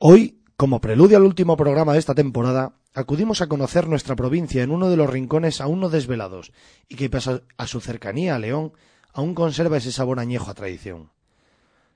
[0.00, 4.70] Hoy, como preludio al último programa de esta temporada, acudimos a conocer nuestra provincia en
[4.70, 6.52] uno de los rincones aún no desvelados
[6.88, 8.72] y que, pese a su cercanía a León,
[9.12, 11.10] aún conserva ese sabor añejo a tradición.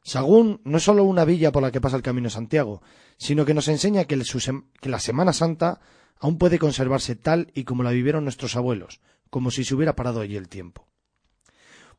[0.02, 2.82] Sagún no es solo una villa por la que pasa el Camino Santiago,
[3.18, 4.20] sino que nos enseña que,
[4.80, 5.78] que la Semana Santa
[6.18, 10.22] aún puede conservarse tal y como la vivieron nuestros abuelos, como si se hubiera parado
[10.22, 10.88] allí el tiempo.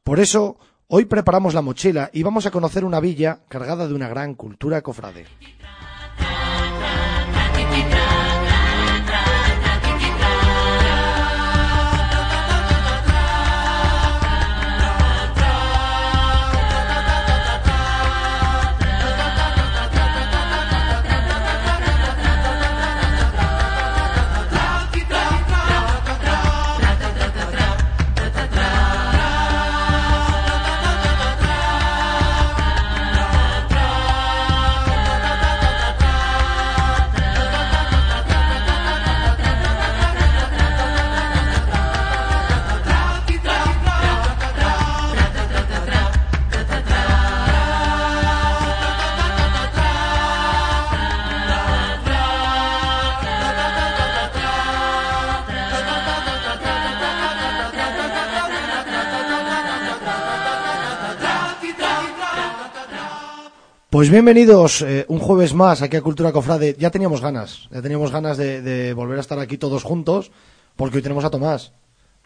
[0.03, 4.09] Por eso, hoy preparamos la mochila y vamos a conocer una villa cargada de una
[4.09, 5.27] gran cultura cofrade.
[6.19, 6.52] Bye.
[63.93, 66.75] Pues bienvenidos eh, un jueves más aquí a Cultura Cofrade.
[66.79, 70.31] Ya teníamos ganas, ya teníamos ganas de, volver a estar aquí todos juntos,
[70.75, 71.73] porque hoy tenemos a Tomás.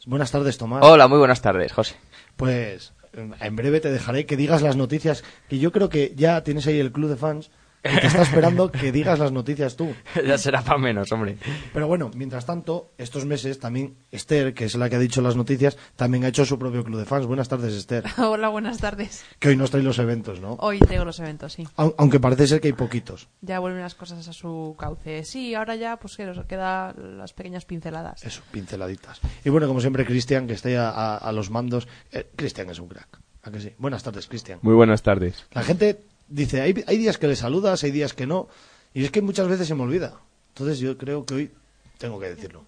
[0.06, 0.80] Buenas tardes, Tomás.
[0.82, 1.96] Hola, muy buenas tardes, José.
[2.38, 2.94] Pues
[3.42, 6.80] en breve te dejaré que digas las noticias, que yo creo que ya tienes ahí
[6.80, 7.52] el club de fans
[7.88, 9.94] te está esperando que digas las noticias tú.
[10.26, 11.38] ya será para menos, hombre.
[11.74, 15.36] Pero bueno, mientras tanto, estos meses también Esther, que es la que ha dicho las
[15.36, 17.26] noticias, también ha hecho su propio club de fans.
[17.26, 18.04] Buenas tardes, Esther.
[18.18, 19.26] Hola, buenas tardes.
[19.40, 20.58] Que hoy nos trae los eventos, ¿no?
[20.60, 21.68] Hoy tengo los eventos, sí.
[21.76, 23.30] Aunque parece ser que hay poquitos.
[23.42, 25.24] Ya vuelven las cosas a su cauce.
[25.24, 28.24] Sí, ahora ya pues que quedan las pequeñas pinceladas.
[28.24, 29.22] Eso, pinceladitas.
[29.44, 31.88] Y bueno, como siempre, Cristian, que está a, a, los mandos.
[32.12, 33.20] Eh, Cristian es un crack.
[33.44, 33.74] ¿A que sí?
[33.78, 34.60] Buenas tardes, Cristian.
[34.62, 35.46] Muy buenas tardes.
[35.52, 38.48] La gente dice, hay, hay días que le saludas, hay días que no,
[38.94, 40.20] y es que muchas veces se me olvida.
[40.50, 41.52] Entonces yo creo que hoy
[41.98, 42.66] tengo que decirlo.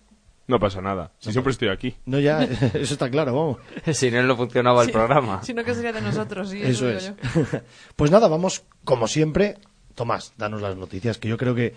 [0.47, 1.95] No pasa nada, si siempre estoy aquí.
[2.05, 2.43] No, ya,
[2.73, 3.57] eso está claro, vamos.
[3.97, 5.41] si no, no funcionaba el programa.
[5.43, 6.61] Si no, que sería de nosotros, sí.
[6.61, 7.13] Eso, es.
[7.95, 9.57] pues nada, vamos, como siempre.
[9.95, 11.73] Tomás, danos las noticias, que yo creo que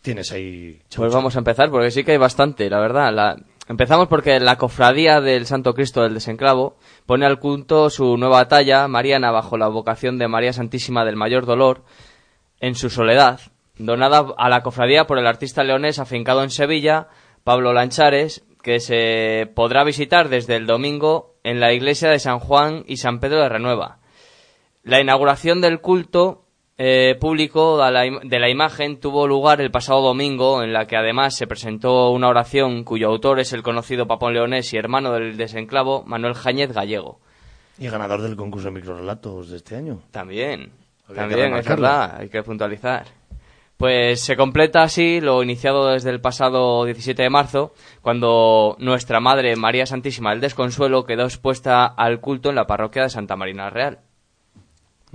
[0.00, 0.80] tienes ahí...
[0.94, 3.12] pues vamos a empezar, porque sí que hay bastante, la verdad.
[3.12, 3.36] La...
[3.68, 8.86] Empezamos porque la cofradía del Santo Cristo del Desenclavo pone al culto su nueva talla,
[8.86, 11.82] Mariana, bajo la vocación de María Santísima del Mayor Dolor,
[12.60, 13.40] en su soledad,
[13.76, 17.08] donada a la cofradía por el artista leonés afincado en Sevilla,
[17.42, 22.84] Pablo Lanchares, que se podrá visitar desde el domingo en la iglesia de San Juan
[22.86, 23.98] y San Pedro de Renueva.
[24.84, 26.45] La inauguración del culto
[26.78, 31.46] eh, público de la, imagen tuvo lugar el pasado domingo, en la que además se
[31.46, 36.34] presentó una oración cuyo autor es el conocido papón leonés y hermano del desenclavo Manuel
[36.34, 37.20] Jañez Gallego.
[37.78, 40.00] Y ganador del concurso de microrelatos de este año.
[40.10, 40.72] También,
[41.14, 43.06] también, es verdad, hay que puntualizar.
[43.76, 49.54] Pues se completa así lo iniciado desde el pasado 17 de marzo, cuando nuestra Madre
[49.56, 54.00] María Santísima del Desconsuelo quedó expuesta al culto en la parroquia de Santa Marina Real.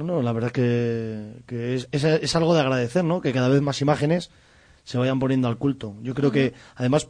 [0.03, 3.21] No, la verdad que, es, es, algo de agradecer, ¿no?
[3.21, 4.31] Que cada vez más imágenes
[4.83, 5.95] se vayan poniendo al culto.
[6.01, 7.07] Yo creo que, además,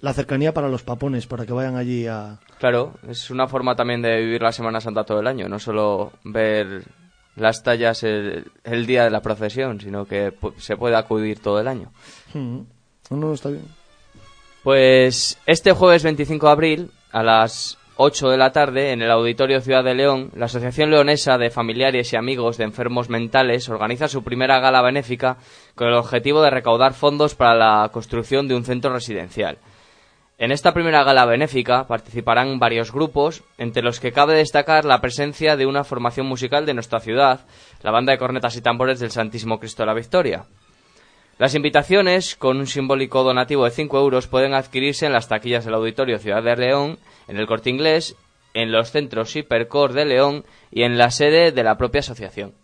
[0.00, 2.38] la cercanía para los papones, para que vayan allí a...
[2.58, 6.12] Claro, es una forma también de vivir la Semana Santa todo el año, no solo
[6.24, 6.84] ver
[7.36, 8.44] las tallas el,
[8.86, 11.92] día de la procesión, sino que se puede acudir todo el año.
[12.34, 13.64] No, está bien.
[14.62, 19.62] Pues este jueves 25 de abril, a las 8 de la tarde, en el Auditorio
[19.62, 24.22] Ciudad de León, la Asociación Leonesa de Familiares y Amigos de Enfermos Mentales organiza su
[24.22, 25.38] primera gala benéfica
[25.74, 29.56] con el objetivo de recaudar fondos para la construcción de un centro residencial.
[30.36, 35.56] En esta primera gala benéfica participarán varios grupos, entre los que cabe destacar la presencia
[35.56, 37.46] de una formación musical de nuestra ciudad,
[37.80, 40.44] la Banda de Cornetas y Tambores del Santísimo Cristo de la Victoria.
[41.38, 45.74] Las invitaciones, con un simbólico donativo de 5 euros, pueden adquirirse en las taquillas del
[45.74, 46.98] Auditorio Ciudad de León,
[47.28, 48.16] en el Corte Inglés,
[48.54, 52.54] en los centros Hipercor de León y en la sede de la propia asociación.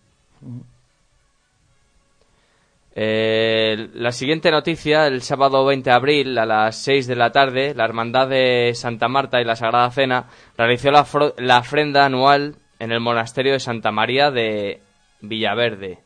[2.95, 7.75] Eh, la siguiente noticia, el sábado 20 de abril a las 6 de la tarde,
[7.75, 10.29] la Hermandad de Santa Marta y la Sagrada Cena
[10.59, 11.07] realizó la,
[11.39, 14.81] la ofrenda anual en el monasterio de Santa María de
[15.21, 16.02] Villaverde.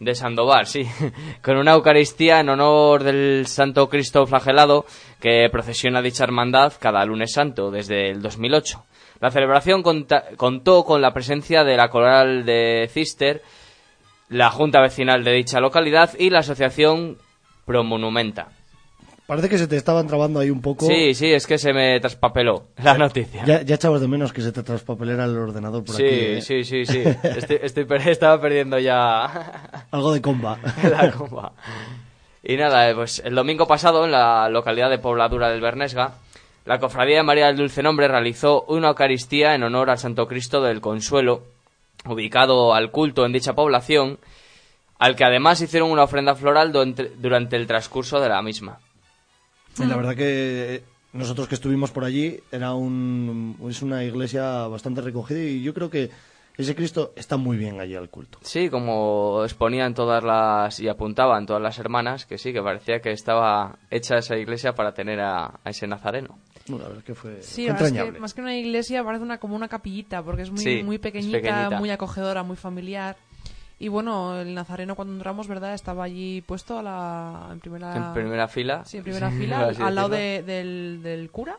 [0.00, 0.86] De Sandoval, sí.
[1.42, 4.86] Con una Eucaristía en honor del Santo Cristo flagelado
[5.20, 8.82] que procesiona dicha hermandad cada lunes santo desde el 2008.
[9.20, 13.42] La celebración contó con la presencia de la coral de Cister,
[14.30, 17.18] la Junta Vecinal de dicha localidad y la Asociación
[17.66, 18.48] Promonumenta.
[19.26, 20.86] Parece que se te estaban trabando ahí un poco.
[20.86, 23.42] Sí, sí, es que se me traspapeló la noticia.
[23.46, 26.14] Ya, ya echabas de menos que se te traspapelera el ordenador por sí, aquí.
[26.14, 26.40] ¿eh?
[26.42, 27.02] sí, sí, sí.
[27.22, 29.24] Estoy, estoy estaba perdiendo ya
[29.90, 30.58] Algo de comba.
[30.82, 31.52] la comba.
[32.42, 36.16] Y nada, eh, pues el domingo pasado, en la localidad de Pobladura del Bernesga,
[36.66, 40.60] la Cofradía de María del Dulce Nombre realizó una Eucaristía en honor al Santo Cristo
[40.60, 41.44] del Consuelo,
[42.06, 44.18] ubicado al culto en dicha población,
[44.98, 48.80] al que además hicieron una ofrenda floral durante el transcurso de la misma.
[49.78, 54.66] Y la verdad que eh, nosotros que estuvimos por allí era un, es una iglesia
[54.66, 56.10] bastante recogida y yo creo que
[56.56, 58.38] ese Cristo está muy bien allí al culto.
[58.42, 63.10] Sí, como exponían todas las y apuntaban todas las hermanas, que sí, que parecía que
[63.10, 66.38] estaba hecha esa iglesia para tener a, a ese nazareno.
[66.68, 69.56] No, la verdad es que fue, Sí, que más que una iglesia parece una como
[69.56, 71.78] una capillita, porque es muy, Sí, muy es pequeñita, pequeñita.
[71.78, 73.16] muy acogedora, muy familiar.
[73.84, 75.74] Y bueno, el nazareno cuando entramos, ¿verdad?
[75.74, 77.94] Estaba allí puesto a la, en primera...
[77.94, 78.82] En primera fila.
[78.86, 81.58] Sí, en primera por fila, así al lado de- del, del cura.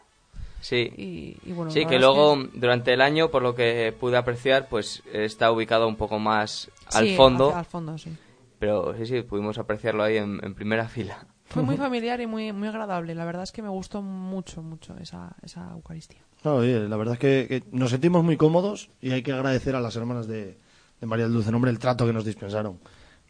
[0.60, 0.92] Sí.
[0.98, 5.04] Y, y bueno, Sí, que luego durante el año, por lo que pude apreciar, pues
[5.13, 7.50] está ubicado un poco más al Sí, fondo.
[7.50, 8.10] hacia- al fondo, sí.
[8.57, 11.27] Pero sí, sí, pudimos apreciarlo ahí en, en primera fila.
[11.45, 13.13] Fue muy familiar y muy, muy agradable.
[13.13, 16.22] La verdad es que me gustó mucho, mucho esa, esa Eucaristía.
[16.44, 19.75] No, oye, la verdad es que, que nos sentimos muy cómodos y hay que agradecer
[19.75, 20.57] a las hermanas de,
[21.05, 22.79] María del Dulce Nombre el trato que nos dispensaron,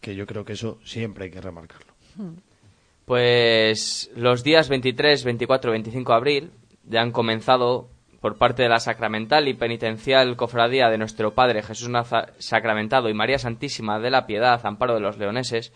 [0.01, 1.93] que yo creo que eso siempre hay que remarcarlo.
[3.05, 6.51] Pues los días 23, 24 y 25 de abril
[6.85, 7.89] ya han comenzado
[8.19, 13.13] por parte de la sacramental y penitencial cofradía de nuestro Padre Jesús Naza- Sacramentado y
[13.13, 15.71] María Santísima de la Piedad, Amparo de los Leoneses,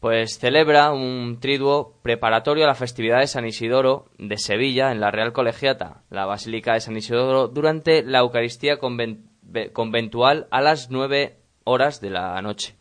[0.00, 5.10] pues celebra un triduo preparatorio a la festividad de San Isidoro de Sevilla en la
[5.10, 9.29] Real Colegiata, la Basílica de San Isidoro, durante la Eucaristía conven- ve-
[9.72, 12.74] conventual a las 9 horas de la noche.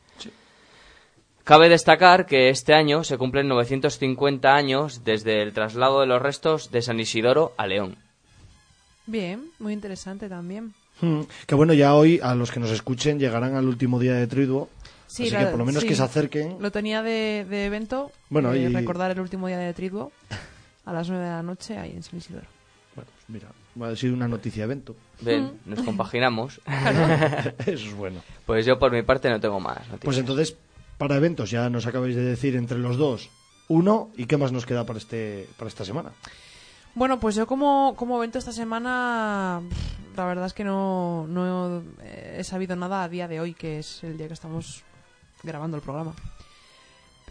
[1.44, 6.70] Cabe destacar que este año se cumplen 950 años desde el traslado de los restos
[6.72, 7.98] de San Isidoro a León.
[9.08, 10.74] Bien, muy interesante también.
[11.02, 14.28] Mm, Que bueno, ya hoy a los que nos escuchen llegarán al último día de
[14.28, 14.70] Triduo,
[15.08, 15.88] Sí, así la- que por lo menos sí.
[15.90, 16.58] que se acerquen.
[16.62, 20.12] Lo tenía de, de evento, Bueno, y- recordar el último día de Triduo
[20.86, 22.46] a las 9 de la noche ahí en San Isidoro.
[22.94, 23.48] Bueno, pues mira,
[23.82, 24.96] ha sido una noticia evento.
[25.22, 26.62] Ven, nos compaginamos.
[27.60, 28.22] Eso es bueno.
[28.46, 30.02] Pues yo por mi parte no tengo más noticias.
[30.04, 30.56] Pues entonces,
[30.98, 33.30] para eventos, ya nos acabáis de decir entre los dos
[33.70, 36.12] uno y qué más nos queda para este para esta semana.
[36.96, 39.62] Bueno, pues yo como, como evento esta semana,
[40.18, 44.04] la verdad es que no, no he sabido nada a día de hoy, que es
[44.04, 44.84] el día que estamos
[45.44, 46.14] grabando el programa.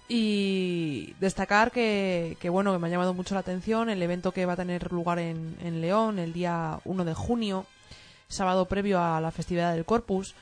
[0.09, 4.55] Y destacar que, bueno, que me ha llamado mucho la atención el evento que va
[4.55, 7.67] a tener lugar en, en León el día 1 de junio,
[8.27, 10.35] sábado previo a la festividad del Corpus,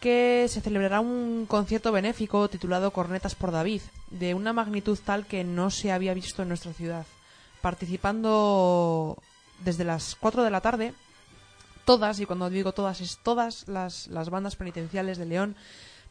[0.00, 5.44] que se celebrará un concierto benéfico titulado Cornetas por David, de una magnitud tal que
[5.44, 7.06] no se había visto en nuestra ciudad.
[7.60, 9.16] Participando
[9.64, 10.94] desde las 4 de la tarde,
[11.84, 15.56] todas, y cuando digo todas es todas las, las bandas penitenciales de León,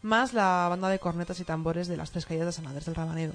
[0.01, 2.95] más la banda de cornetas y tambores de las tres calles de San Andrés del
[2.95, 3.33] Rabanedo.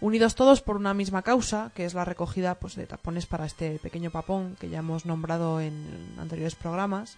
[0.00, 3.78] Unidos todos por una misma causa, que es la recogida pues, de tapones para este
[3.80, 7.16] pequeño papón que ya hemos nombrado en anteriores programas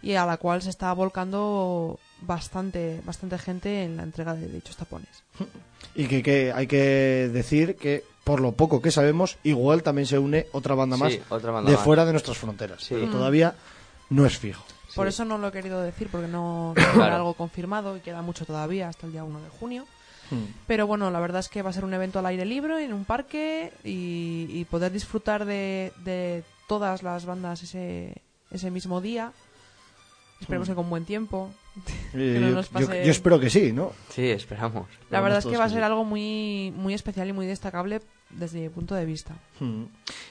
[0.00, 4.76] y a la cual se está volcando bastante, bastante gente en la entrega de dichos
[4.76, 5.08] tapones.
[5.96, 10.18] Y que, que hay que decir que, por lo poco que sabemos, igual también se
[10.18, 11.84] une otra banda Sí, más otra banda de más.
[11.84, 12.82] fuera de nuestras fronteras.
[12.82, 12.94] Sí.
[12.94, 13.12] Pero Mm.
[13.12, 13.54] todavía
[14.10, 14.64] no es fijo.
[14.94, 17.16] Por eso no lo he querido decir, porque no, no era Claro.
[17.16, 19.86] algo confirmado y queda mucho todavía hasta el día 1 de junio.
[20.30, 20.44] Hmm.
[20.66, 22.92] Pero bueno, la verdad es que va a ser un evento al aire libre, en
[22.94, 28.14] un parque, y, y poder disfrutar de, de todas las bandas ese,
[28.50, 29.32] ese mismo día.
[30.40, 31.50] Esperemos que con buen tiempo.
[32.12, 33.90] Que no yo, espero que sí, ¿no?
[34.10, 34.86] Sí, esperamos.
[35.10, 35.84] La verdad es que va a ser sí.
[35.84, 39.34] algo muy, muy especial y muy destacable desde mi punto de vista.
[39.58, 39.82] Mm.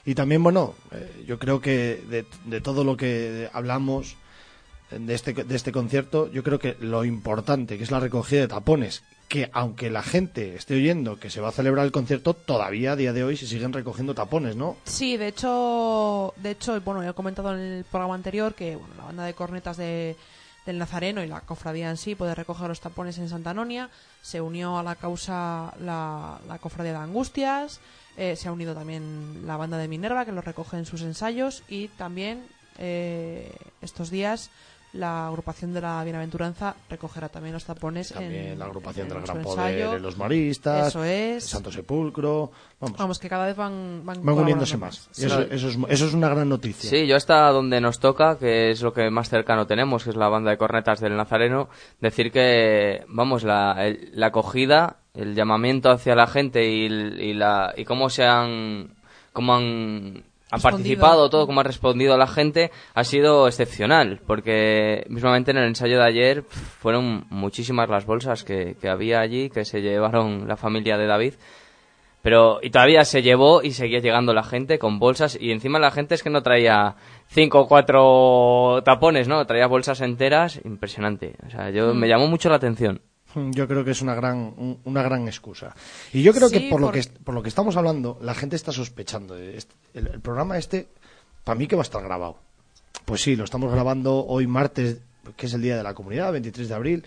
[0.05, 4.15] Y también, bueno, eh, yo creo que de, de todo lo que hablamos
[5.00, 8.47] de este, de este concierto, yo creo que lo importante, que es la recogida de
[8.47, 12.91] tapones, que aunque la gente esté oyendo que se va a celebrar el concierto, todavía
[12.91, 14.77] a día de hoy se siguen recogiendo tapones, ¿no?
[14.85, 19.05] Sí, de hecho, de hecho, bueno, he comentado en el programa anterior que bueno, la
[19.05, 20.15] banda de cornetas de,
[20.65, 23.89] del Nazareno y la cofradía en sí puede recoger los tapones en Santa Anonia.
[24.21, 27.79] Se unió a la causa la, la cofradía de Angustias.
[28.17, 31.63] eh, se ha unido también la banda de Minerva, que lo recoge en sus ensayos.
[31.67, 32.45] Y también
[32.77, 34.51] eh, estos días
[34.93, 39.23] la agrupación de la Bienaventuranza recogerá también los tapones También en la agrupación en del
[39.23, 39.85] Gran ensayo.
[39.88, 41.43] Poder, los maristas, Eso es.
[41.45, 42.51] el Santo Sepulcro.
[42.79, 45.09] Vamos, Vamos, que cada vez van, van, van uniéndose colaborando más.
[45.17, 46.89] Y eso, eso es, eso es una gran noticia.
[46.89, 50.15] Sí, yo hasta donde nos toca, que es lo que más cercano tenemos, que es
[50.15, 51.69] la banda de cornetas del Nazareno,
[52.00, 57.73] decir que, vamos, la, el- la acogida, el llamamiento hacia la gente y, y la,
[57.75, 58.93] y cómo se han,
[59.31, 60.23] cómo han,
[60.53, 65.63] han participado, todo, cómo ha respondido la gente, ha sido excepcional, porque mismamente en el
[65.63, 70.55] ensayo de ayer fueron muchísimas las bolsas que, que había allí, que se llevaron la
[70.55, 71.33] familia de David.
[72.22, 75.89] Pero, y todavía se llevó y seguía llegando la gente con bolsas y encima la
[75.89, 76.95] gente es que no traía
[77.27, 79.45] cinco o cuatro tapones, ¿no?
[79.48, 81.36] Traía bolsas enteras, impresionante.
[81.48, 83.01] O sea, yo me llamó mucho la atención.
[83.35, 85.75] Yo creo que es una gran, un- una gran excusa.
[86.11, 88.55] Y yo creo Sí, que por, lo que por lo que estamos hablando, la gente
[88.55, 89.37] está sospechando.
[89.37, 90.87] este- el, el programa este,
[91.43, 92.37] para mí que va a estar grabado.
[93.05, 94.99] Pues sí, lo estamos grabando hoy martes,
[95.35, 97.05] que es el día de la comunidad, 23 de abril,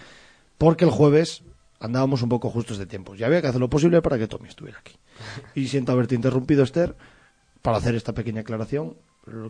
[0.59, 1.43] porque el jueves
[1.81, 3.15] andábamos un poco justos de tiempo.
[3.15, 4.97] Y había que hacer lo posible para que Tommy estuviera aquí.
[5.55, 6.97] Y siento haberte interrumpido, Esther,
[7.63, 8.97] para hacer esta pequeña aclaración.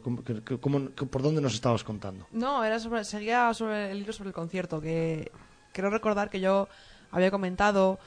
[0.02, 0.23] ¿cómo-
[0.61, 2.26] cómo- ¿Por dónde nos estabas contando?
[2.33, 5.30] No, era sobre, seguía sobre el hilo sobre el concierto, que
[5.76, 6.68] creo recordar que yo
[7.12, 7.99] había comentado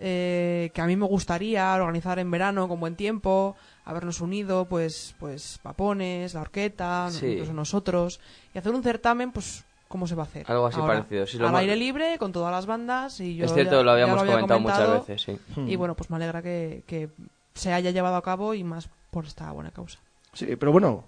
[0.00, 5.14] eh, que a mí me gustaría organizar en verano con buen tiempo, habernos unido, pues,
[5.18, 7.26] pues Papones, la Orqueta, Sí.
[7.26, 8.20] incluso nosotros,
[8.54, 10.44] y hacer un certamen, pues, ¿cómo se va a hacer?
[10.48, 10.94] Algo así ahora?
[10.98, 13.82] parecido, sí, lo Al aire libre, con todas las bandas, y yo es cierto, ya-
[13.82, 15.62] lo habíamos había comentado, comentado, muchas veces, sí.
[15.66, 17.08] Y bueno, pues me alegra que, que
[17.54, 19.98] se haya llevado a cabo y más por esta buena causa.
[20.32, 21.04] Sí, pero bueno,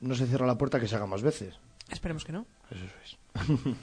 [0.00, 1.58] no se cierra la puerta que se haga más veces.
[1.90, 2.46] Esperemos que no.
[2.70, 3.18] Eso es.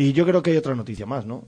[0.00, 1.44] y yo creo que hay otra noticia más, ¿no?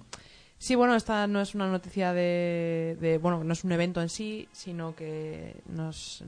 [0.59, 4.09] Sí, bueno, esta no es una noticia de, de- bueno, no es un evento en
[4.11, 6.23] sí, sino que nos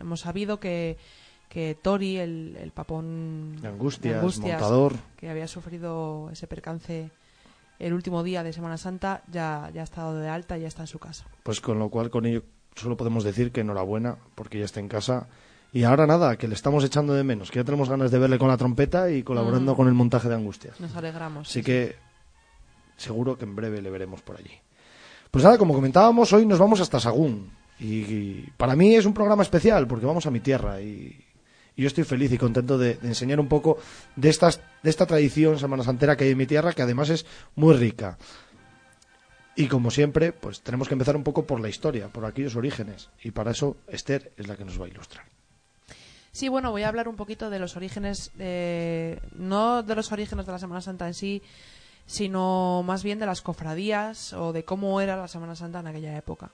[0.00, 0.96] hemos sabido que,
[1.50, 4.92] que Tori, el, el papón De Angustias, de Angustias, Montador.
[5.16, 7.10] que había sufrido ese percance
[7.78, 10.82] el último día de Semana Santa, ya, ya ha estado de alta y ya está
[10.82, 11.26] en su casa.
[11.42, 12.42] Pues con lo cual con ello
[12.74, 15.28] solo podemos decir que enhorabuena porque ya está en casa.
[15.72, 18.38] Y ahora nada, que le estamos echando de menos, que ya tenemos ganas de verle
[18.38, 19.76] con la trompeta y colaborando Mm.
[19.76, 20.80] con el montaje de Angustias.
[20.80, 21.48] Nos alegramos.
[21.50, 21.96] Así que
[22.96, 24.52] seguro que en breve le veremos por allí.
[25.30, 27.50] Pues nada, como comentábamos, hoy nos vamos hasta Sagún.
[27.78, 31.14] Y, y para mí es un programa especial porque vamos a mi tierra y,
[31.76, 33.76] y yo estoy feliz y contento de, de enseñar un poco
[34.14, 37.26] de, estas, de esta tradición semana santera que hay en mi tierra, que además es
[37.54, 38.16] muy rica.
[39.56, 43.10] Y como siempre, pues tenemos que empezar un poco por la historia, por aquellos orígenes.
[43.22, 45.24] Y para eso Esther es la que nos va a ilustrar.
[46.36, 50.44] Sí, bueno, voy a hablar un poquito de los orígenes, eh, no de los orígenes
[50.44, 51.42] de la Semana Santa en sí,
[52.04, 56.14] sino más bien de las cofradías o de cómo era la Semana Santa en aquella
[56.14, 56.50] época.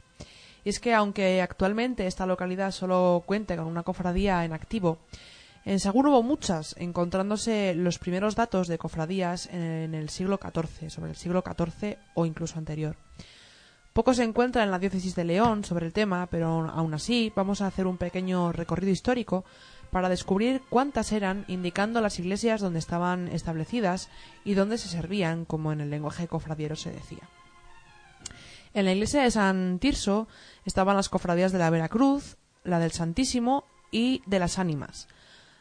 [0.62, 4.99] Y es que aunque actualmente esta localidad solo cuente con una cofradía en activo,
[5.65, 11.11] en Sagur hubo muchas, encontrándose los primeros datos de cofradías en el siglo XIV, sobre
[11.11, 12.95] el siglo XIV o incluso anterior.
[13.93, 17.61] Poco se encuentra en la diócesis de León sobre el tema, pero aún así vamos
[17.61, 19.45] a hacer un pequeño recorrido histórico
[19.91, 24.09] para descubrir cuántas eran, indicando las iglesias donde estaban establecidas
[24.45, 27.29] y donde se servían, como en el lenguaje cofradiero se decía.
[28.73, 30.27] En la iglesia de San Tirso
[30.65, 35.09] estaban las cofradías de la Veracruz, la del Santísimo y de las Ánimas.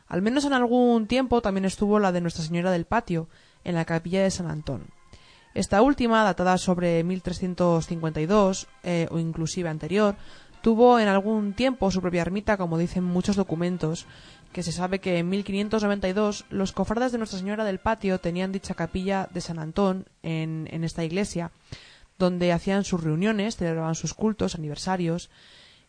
[0.08, 3.28] Al menos en algún tiempo también estuvo la de Nuestra Señora del Patio,
[3.66, 5.01] en la capilla de San Antón.
[5.54, 10.16] Esta última, datada sobre 1352 eh, o inclusive anterior,
[10.62, 14.06] tuvo en algún tiempo su propia ermita, como dicen muchos documentos,
[14.54, 18.76] que se sabe que en 1592 los cofrades de Nuestra Señora del Patio tenían dicha
[18.76, 21.52] capilla de San Antón en, esta iglesia,
[22.18, 25.30] donde hacían sus reuniones, celebraban sus cultos, aniversarios,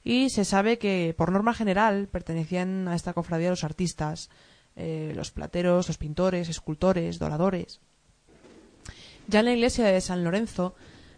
[0.05, 4.31] y se sabe que, por norma general, pertenecían a esta cofradía los artistas,
[4.75, 7.81] eh, los plateros, los pintores, escultores, doradores.
[9.33, 10.75] Ya en la iglesia de San Lorenzo,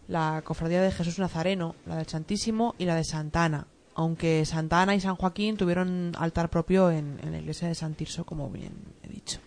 [0.06, 3.66] la cofradía de Jesús Nazareno, la del Santísimo y la de Santa Ana,
[3.96, 7.94] aunque Santa Ana y San Joaquín tuvieron altar propio en, en la iglesia de San
[7.94, 9.40] Tirso, como bien he dicho.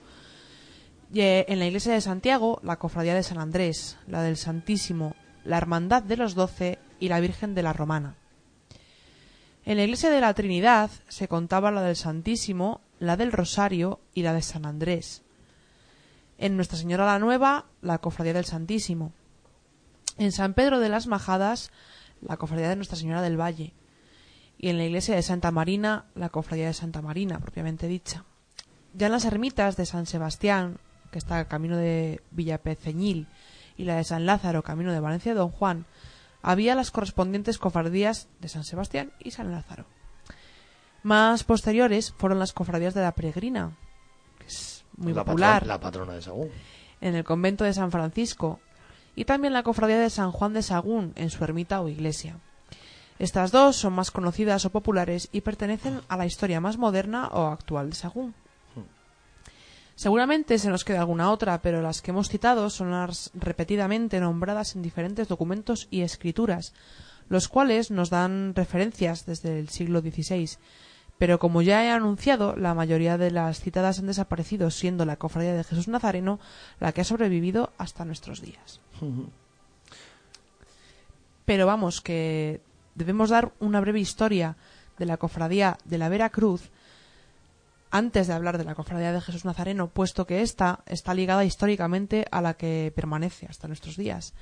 [1.14, 5.16] Y, eh, en la iglesia de Santiago, la cofradía de San Andrés, la del Santísimo,
[5.46, 8.16] la Hermandad de los Doce y la Virgen de la Romana.
[9.64, 14.24] En la iglesia de la Trinidad se contaba la del Santísimo, la del Rosario y
[14.24, 15.24] la de San Andrés.
[16.38, 19.12] En Nuestra Señora la Nueva, la cofradía del Santísimo.
[20.18, 21.72] En San Pedro de las Majadas,
[22.22, 23.74] la cofradía de Nuestra Señora del Valle.
[24.58, 28.26] Y en la iglesia de Santa Marina, la cofradía de Santa Marina, propiamente dicha.
[28.94, 30.80] Ya en las ermitas de San Sebastián,
[31.12, 33.28] que está camino de Villapeceñil,
[33.78, 35.86] y la de San Lázaro, camino de Valencia de Don Juan,
[36.42, 39.86] había las correspondientes cofradías de San Sebastián y San Lázaro.
[41.04, 43.78] Más posteriores fueron las cofradías de la Peregrina,
[44.98, 46.50] muy la, popular, la patrona de Sagún.
[47.02, 48.60] en el convento de San Francisco,
[49.16, 52.38] y también la cofradía de San Juan de Sagún en su ermita o iglesia.
[53.20, 57.48] Estas dos son más conocidas o populares y pertenecen a la historia más moderna o
[57.48, 58.36] actual de Sagún.
[59.96, 64.76] Seguramente se nos queda alguna otra, pero las que hemos citado son las repetidamente nombradas
[64.76, 66.74] en diferentes documentos y escrituras,
[67.30, 70.52] los cuales nos dan referencias desde el siglo XVI.
[71.18, 75.54] Pero como ya he anunciado, la mayoría de las citadas han desaparecido, siendo la cofradía
[75.54, 76.40] de Jesús Nazareno
[76.80, 78.80] la que ha sobrevivido hasta nuestros días.
[81.46, 82.62] Pero vamos, que
[82.96, 84.58] debemos dar una breve historia
[84.98, 86.70] de la cofradía de la Vera Cruz
[87.90, 92.26] antes de hablar de la cofradía de Jesús Nazareno, puesto que ésta está ligada históricamente
[92.32, 94.34] a la que permanece hasta nuestros días,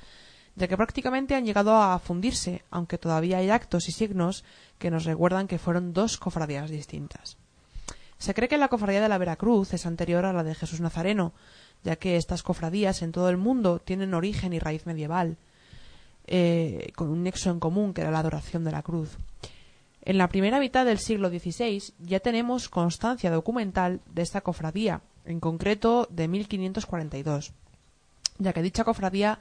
[0.56, 4.42] ya que prácticamente han llegado a fundirse, aunque todavía hay actos y signos
[4.78, 7.36] que nos recuerdan que fueron dos cofradías distintas.
[8.18, 11.34] Se cree que la cofradía de la Veracruz es anterior a la de Jesús Nazareno,
[11.84, 15.36] ya que estas cofradías en todo el mundo tienen origen y raíz medieval,
[16.26, 19.18] eh, con un nexo en común que era la adoración de la cruz.
[20.02, 25.38] En la primera mitad del siglo XVI ya tenemos constancia documental de esta cofradía, en
[25.38, 27.52] concreto de 1542,
[28.38, 29.40] ya que dicha cofradía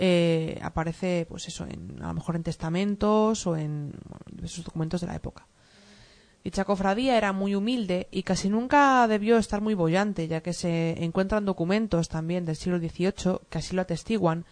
[0.00, 5.00] eh, aparece, pues eso, en, a lo mejor en testamentos o en bueno, diversos documentos
[5.00, 5.48] de la época.
[6.44, 11.02] Dicha cofradía era muy humilde y casi nunca debió estar muy bollante, ya que se
[11.02, 14.44] encuentran documentos también del siglo XVIII que así lo atestiguan,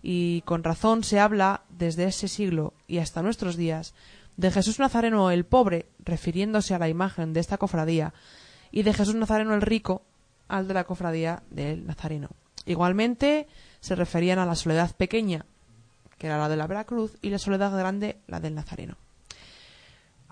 [0.00, 3.94] y con razón se habla desde ese siglo y hasta nuestros días
[4.36, 8.14] de Jesús Nazareno el pobre, refiriéndose a la imagen de esta cofradía,
[8.70, 10.02] y de Jesús Nazareno el rico,
[10.46, 12.30] al de la cofradía del Nazareno.
[12.66, 13.46] Igualmente
[13.80, 15.44] se referían a la soledad pequeña,
[16.18, 18.96] que era la de la Veracruz, y la soledad grande, la del Nazareno.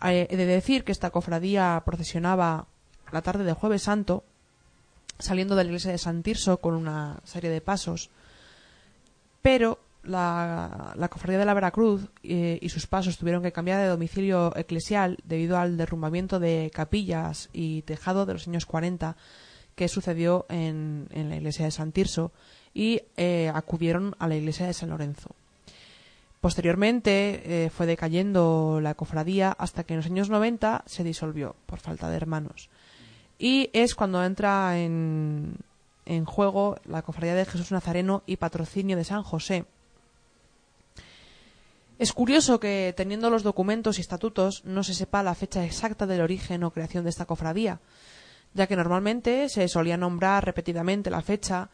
[0.04, 2.66] Eh, He de decir que esta cofradía procesionaba
[3.12, 4.24] la tarde del Jueves Santo,
[5.18, 8.10] saliendo de la iglesia de San Tirso con una serie de pasos,
[9.42, 13.88] pero la, la cofradía de la Veracruz eh, y sus pasos tuvieron que cambiar de
[13.88, 19.16] domicilio eclesial debido al derrumbamiento de capillas y tejado de los años 40
[19.74, 22.32] que sucedió en, la iglesia de San Tirso
[22.74, 25.30] y eh, acudieron a la iglesia de San Lorenzo.
[26.40, 31.78] Posteriormente eh, fue decayendo la cofradía hasta que en los años 90 se disolvió por
[31.78, 32.68] falta de hermanos.
[33.38, 35.56] Y es cuando entra en,
[36.06, 39.66] en juego la cofradía de Jesús Nazareno y patrocinio de San José.
[41.98, 46.20] Es curioso que, teniendo los documentos y estatutos, no se sepa la fecha exacta del
[46.20, 47.78] origen o creación de esta cofradía,
[48.54, 51.70] ya que normalmente se solía nombrar repetidamente la fecha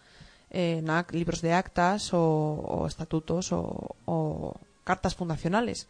[0.51, 5.89] en libros de actas o, estatutos o, cartas fundacionales.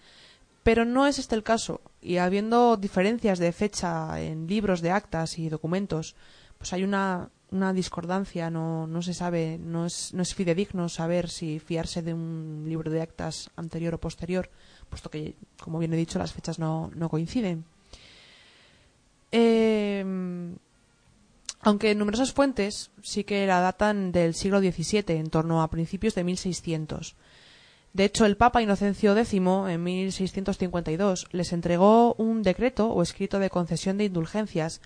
[0.62, 5.38] Pero no es este el caso, y habiendo diferencias de fecha en libros de actas
[5.38, 6.16] y documentos,
[6.58, 11.30] pues hay una, una discordancia, no, no se sabe, no es, no es fidedigno saber
[11.30, 14.50] si fiarse de un libro de actas anterior o posterior,
[14.90, 17.64] puesto que, como bien he dicho, las fechas no, no coinciden.
[19.30, 20.04] Eh,
[21.60, 26.24] aunque numerosas fuentes sí que la datan del siglo XVII, en torno a principios de
[26.24, 27.16] 1600.
[27.92, 33.50] De hecho, el Papa Inocencio X, en 1652, les entregó un decreto o escrito de
[33.50, 34.80] concesión de indulgencias,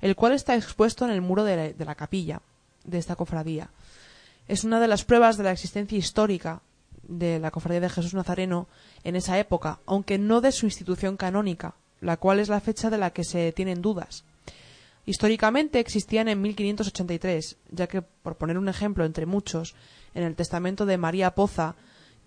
[0.00, 2.40] el cual está expuesto en el muro de la, de la capilla
[2.84, 3.70] de esta cofradía.
[4.48, 6.62] Es una de las pruebas de la existencia histórica
[7.02, 8.66] de la cofradía de Jesús Nazareno
[9.02, 12.98] en esa época, aunque no de su institución canónica, la cual es la fecha de
[12.98, 14.24] la que se tienen dudas.
[15.06, 19.74] Históricamente existían en 1583, ya que, por poner un ejemplo entre muchos,
[20.14, 21.74] en el testamento de María Poza,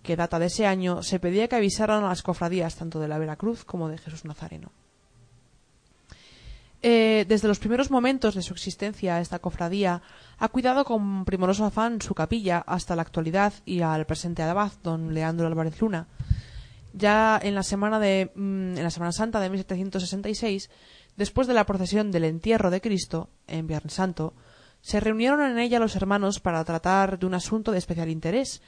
[0.02, 3.18] que data de ese año, se pedía que avisaran a las cofradías tanto de la
[3.18, 4.70] Veracruz como de Jesús Nazareno.
[6.80, 10.00] Eh, desde los primeros momentos de su existencia, esta cofradía
[10.38, 15.12] ha cuidado con primoroso afán su capilla hasta la actualidad y al presente abad, don
[15.12, 16.06] Leandro Álvarez Luna.
[16.94, 20.70] Ya en la semana de mm, en la Semana Santa de 1766,
[21.18, 24.34] después de la procesión del entierro de Cristo en Viernes Santo,
[24.80, 28.62] se reunieron en ella los hermanos para tratar de un asunto de especial interés,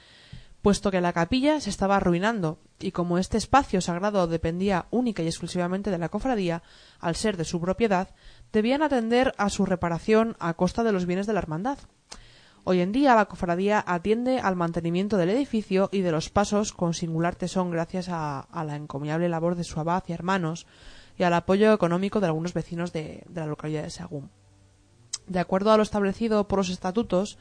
[0.61, 5.27] puesto que la capilla se estaba arruinando y como este espacio sagrado dependía única y
[5.27, 6.61] exclusivamente de la cofradía,
[6.99, 8.09] al ser de su propiedad,
[8.51, 11.79] debían atender a su reparación a costa de los bienes de la hermandad.
[12.65, 16.93] Hoy en día la cofradía atiende al mantenimiento del edificio y de los pasos con
[16.93, 20.67] singular tesón gracias a, la encomiable labor de su abad y hermanos
[21.21, 24.31] y al apoyo económico de algunos vecinos de, la localidad de Sagún.
[25.27, 27.37] De acuerdo a lo establecido por los estatutos,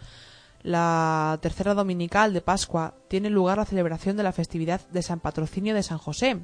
[0.62, 5.74] la tercera dominical de Pascua tiene lugar la celebración de la festividad de San Patrocinio
[5.74, 6.40] de San José,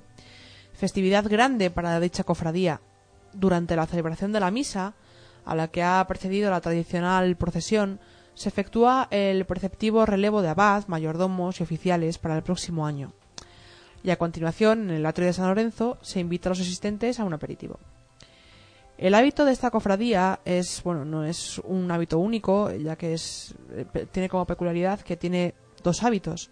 [0.72, 2.80] festividad grande para dicha cofradía.
[3.34, 4.94] Durante la celebración de la misa,
[5.44, 8.00] a la que ha precedido la tradicional procesión,
[8.32, 13.12] se efectúa el preceptivo relevo de abad, mayordomos y oficiales para el próximo año.
[14.06, 17.24] Y a continuación, en el atrio de San Lorenzo, se invita a los asistentes a
[17.24, 17.80] un aperitivo.
[18.98, 23.56] El hábito de esta cofradía es, bueno, no es un hábito único, ya que es,
[23.72, 26.50] eh, tiene como peculiaridad que tiene dos hábitos.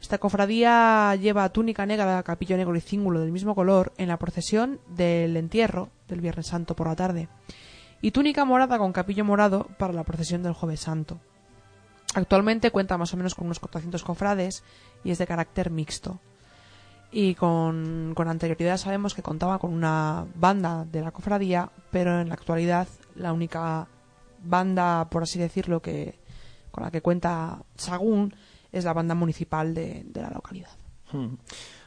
[0.00, 4.80] Esta cofradía lleva túnica negra, capillo negro y cíngulo del mismo color en la procesión
[4.88, 7.28] del entierro del Viernes Santo por la tarde
[8.00, 11.20] y túnica morada con capillo morado para la procesión del Jueves Santo.
[12.16, 14.64] Actualmente cuenta más o menos con unos 400 cofrades
[15.04, 16.18] y es de carácter mixto.
[17.12, 22.28] Y con, con anterioridad sabemos que contaba con una banda de la cofradía, pero en
[22.28, 23.86] la actualidad la única
[24.42, 26.18] banda, por así decirlo, que
[26.70, 28.34] con la que cuenta Sagún
[28.72, 30.70] es la banda municipal de, de la localidad.
[31.12, 31.34] Hmm.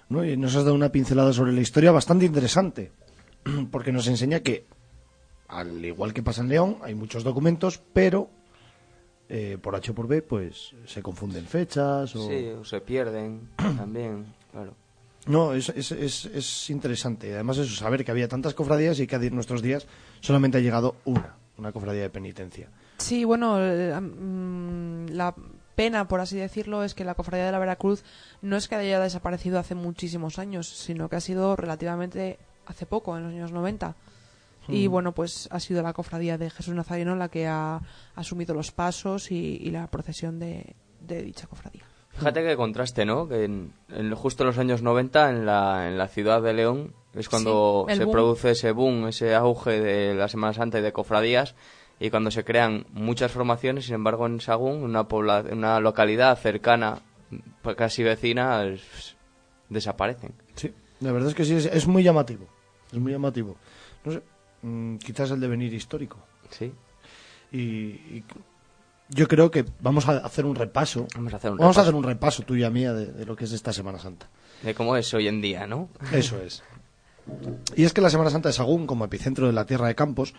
[0.09, 0.23] ¿No?
[0.23, 2.91] Y nos has dado una pincelada sobre la historia bastante interesante,
[3.71, 4.67] porque nos enseña que,
[5.47, 8.29] al igual que pasa en León, hay muchos documentos, pero
[9.27, 12.29] eh, por H o por B, pues se confunden fechas o...
[12.29, 14.75] Sí, o se pierden también, claro.
[15.27, 17.33] No, es, es, es, es interesante.
[17.33, 19.88] Además, eso, saber que había tantas cofradías y que a nuestros días
[20.21, 22.69] solamente ha llegado una, una cofradía de penitencia.
[22.97, 25.33] Sí, bueno, eh, mm, la
[25.75, 28.03] pena, por así decirlo, es que la cofradía de la Veracruz
[28.41, 33.17] no es que haya desaparecido hace muchísimos años, sino que ha sido relativamente hace poco,
[33.17, 33.95] en los años 90.
[34.67, 34.91] Y Mm.
[34.91, 37.81] bueno, pues ha sido la cofradía de Jesús Nazareno la que ha
[38.15, 41.83] asumido los pasos y, y la procesión de, de dicha cofradía.
[42.17, 43.28] Fíjate qué contraste, ¿no?
[43.28, 46.93] Que en, en justo en los años 90, en la, en la ciudad de León,
[47.13, 48.12] es cuando Sí, se boom.
[48.13, 51.56] produce ese boom, ese auge de la Semana Santa y de cofradías,
[51.99, 56.99] y cuando se crean muchas formaciones, sin embargo, en Sagún, una, pobla- una localidad cercana,
[57.62, 59.15] pues casi vecina, es-
[59.69, 60.34] desaparecen.
[60.56, 62.45] Sí, la verdad es que sí, es, es muy llamativo.
[62.91, 63.56] Es muy llamativo.
[64.06, 64.21] No sé,
[64.62, 66.17] mm, quizás el devenir histórico.
[66.49, 66.71] Sí,
[67.51, 68.23] Y, y
[69.09, 71.07] yo creo que vamos a hacer un repaso.
[71.15, 73.25] vamos a hacer un Vamos a repaso hacer un repaso tuyo y mía de, de
[73.25, 74.27] lo que es esta Semana Santa.
[74.63, 75.89] de cómo es hoy en día, ¿no?
[76.11, 76.63] Eso es.
[77.75, 80.33] Y es que la Semana Santa de Sagún, como epicentro de la tierra de Campos,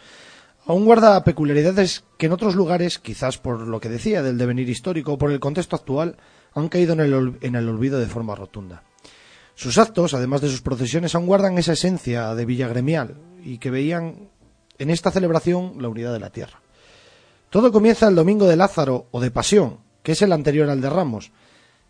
[0.67, 5.15] aún guarda peculiaridades que en otros lugares, quizás por lo que decía del devenir histórico
[5.15, 6.17] o por el contexto actual,
[6.55, 8.83] han caído en el, en el olvido de forma rotunda.
[9.55, 13.71] Sus actos, además de sus procesiones, aún guardan esa esencia de villa gremial y que
[13.71, 14.29] veían
[14.79, 16.61] en esta celebración la unidad de la tierra.
[17.57, 20.91] Todo comienza el domingo de Lázaro o de Pasión, que es el anterior al de
[20.91, 21.33] Ramos,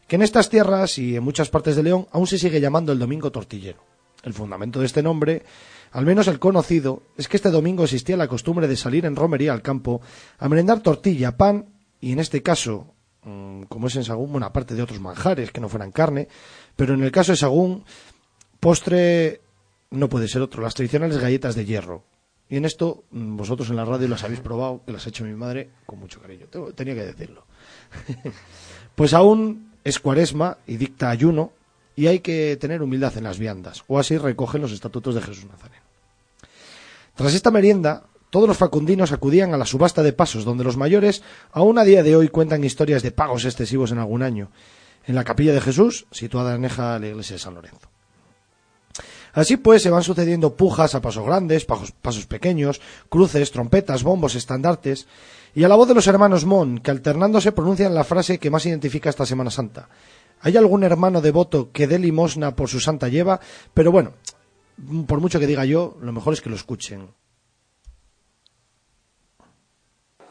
[0.06, 3.00] que en estas tierras y en muchas partes de León aún se sigue llamando el
[3.00, 3.82] domingo tortillero.
[4.22, 5.42] El fundamento de este nombre,
[5.90, 9.52] al menos el conocido, es que este domingo existía la costumbre de salir en romería
[9.52, 10.00] al campo
[10.38, 11.66] a merendar tortilla, pan
[12.00, 15.60] y en este caso, mm, como es en Sagún, una parte de otros manjares que
[15.60, 16.28] no fueran carne,
[16.76, 17.82] pero en el caso de Sagún,
[18.60, 19.40] postre
[19.90, 22.04] no puede ser otro, las tradicionales galletas de hierro.
[22.48, 25.24] Y en esto, mm, vosotros en la radio las habéis probado, que las ha hecho
[25.24, 26.46] mi madre con mucho cariño.
[26.74, 27.44] Tenía que decirlo.
[28.94, 31.52] Pues aún es cuaresma y dicta ayuno
[31.94, 35.44] y hay que tener humildad en las viandas, o así recogen los estatutos de Jesús
[35.44, 35.84] Nazareno.
[37.14, 41.22] Tras esta merienda, todos los facundinos acudían a la subasta de pasos, donde los mayores
[41.52, 44.50] aún a día de hoy cuentan historias de pagos excesivos en algún año,
[45.06, 47.88] en la capilla de Jesús, situada aneja a la iglesia de San Lorenzo.
[49.36, 55.06] Así pues, se van sucediendo pujas a pasos grandes, pasos, pequeños, cruces, trompetas, bombos, estandartes,
[55.54, 58.64] y a la voz de los hermanos Mon, que alternándose pronuncian la frase que más
[58.64, 59.90] identifica esta Semana Santa.
[60.40, 63.38] Hay algún hermano devoto que dé limosna por su santa lleva,
[63.74, 64.14] pero bueno,
[65.06, 67.10] por mucho que diga yo, lo mejor es que lo escuchen.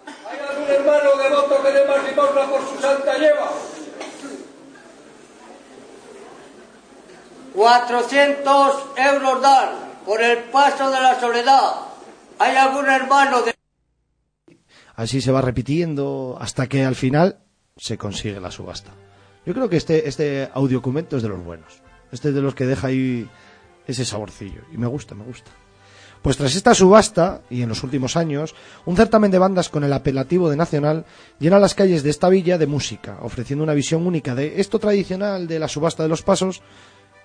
[0.07, 3.51] ¿Hay algún hermano devoto que dé más limosna por su santa lleva?
[7.55, 9.69] 400 euros dan
[10.05, 11.71] por el paso de la soledad.
[12.37, 13.55] ¿Hay algún hermano de
[14.95, 17.39] Así se va repitiendo hasta que al final
[17.77, 18.91] se consigue la subasta.
[19.45, 21.81] Yo creo que este, este audiocumento es de los buenos.
[22.11, 23.29] Este es de los que deja ahí
[23.87, 24.61] ese saborcillo.
[24.71, 25.51] Y me gusta, me gusta.
[26.21, 29.93] Pues tras esta subasta, y en los últimos años, un certamen de bandas con el
[29.93, 31.05] apelativo de nacional
[31.39, 35.47] llena las calles de esta villa de música, ofreciendo una visión única de esto tradicional
[35.47, 36.63] de la subasta de los pasos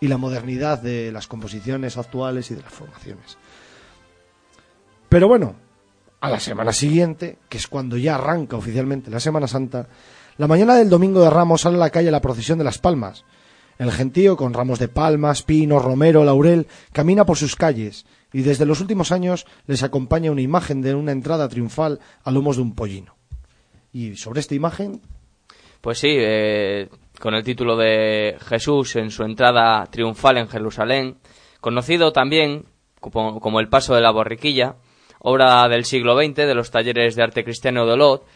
[0.00, 3.36] y la modernidad de las composiciones actuales y de las formaciones.
[5.08, 5.56] Pero bueno,
[6.20, 9.88] a la semana siguiente, que es cuando ya arranca oficialmente la Semana Santa,
[10.38, 13.24] la mañana del domingo de Ramos sale a la calle la procesión de las palmas.
[13.78, 18.66] El gentío, con ramos de palmas, pino, romero, laurel, camina por sus calles, y desde
[18.66, 22.74] los últimos años les acompaña una imagen de una entrada triunfal a lomos de un
[22.74, 23.16] pollino.
[23.92, 25.00] Y sobre esta imagen,
[25.80, 31.18] Pues sí, eh, con el título de Jesús en su entrada triunfal en Jerusalén,
[31.60, 32.64] conocido también
[32.98, 34.76] como, El Paso de la Borriquilla,
[35.20, 38.26] obra del siglo XX de los talleres de arte cristiano de Olot,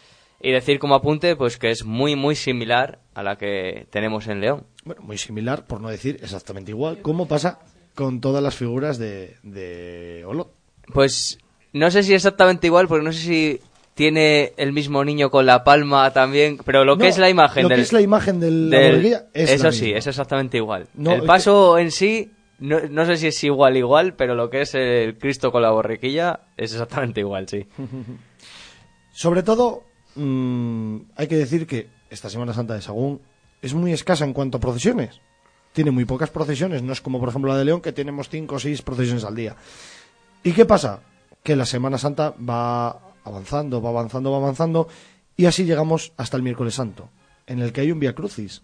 [0.41, 4.41] y decir como apunte pues que es muy muy similar a la que tenemos en
[4.41, 4.67] León.
[4.85, 7.61] bueno, muy similar, por no decir exactamente igual, como pasa
[7.95, 10.53] con todas las figuras de, de Olot.
[10.93, 11.39] Pues
[11.73, 13.61] no sé si exactamente igual, porque no sé si
[13.95, 17.69] tiene el mismo niño con la palma también, pero lo que es la imagen lo
[17.69, 19.99] del, que es la imagen de la del- borriquilla es eso la sí, misma.
[19.99, 20.89] es exactamente igual.
[20.95, 24.49] No, el es paso en sí no, no sé si es igual igual, pero lo
[24.51, 27.67] que es el Cristo con la borriquilla es exactamente igual, sí.
[29.13, 29.85] Sobre todo,
[30.17, 33.21] mm, hay que decir que esta Semana Santa de Sagún
[33.63, 35.21] es muy escasa en cuanto a procesiones.
[35.73, 38.57] Tiene muy pocas procesiones, no es como por ejemplo la de León, que tenemos cinco
[38.57, 39.57] o seis procesiones al día.
[40.43, 41.01] ¿Y qué pasa?
[41.43, 44.89] Que la Semana Santa va avanzando, va avanzando, va avanzando,
[45.37, 47.09] y así llegamos hasta el miércoles santo,
[47.47, 48.63] en el que hay un Via Crucis.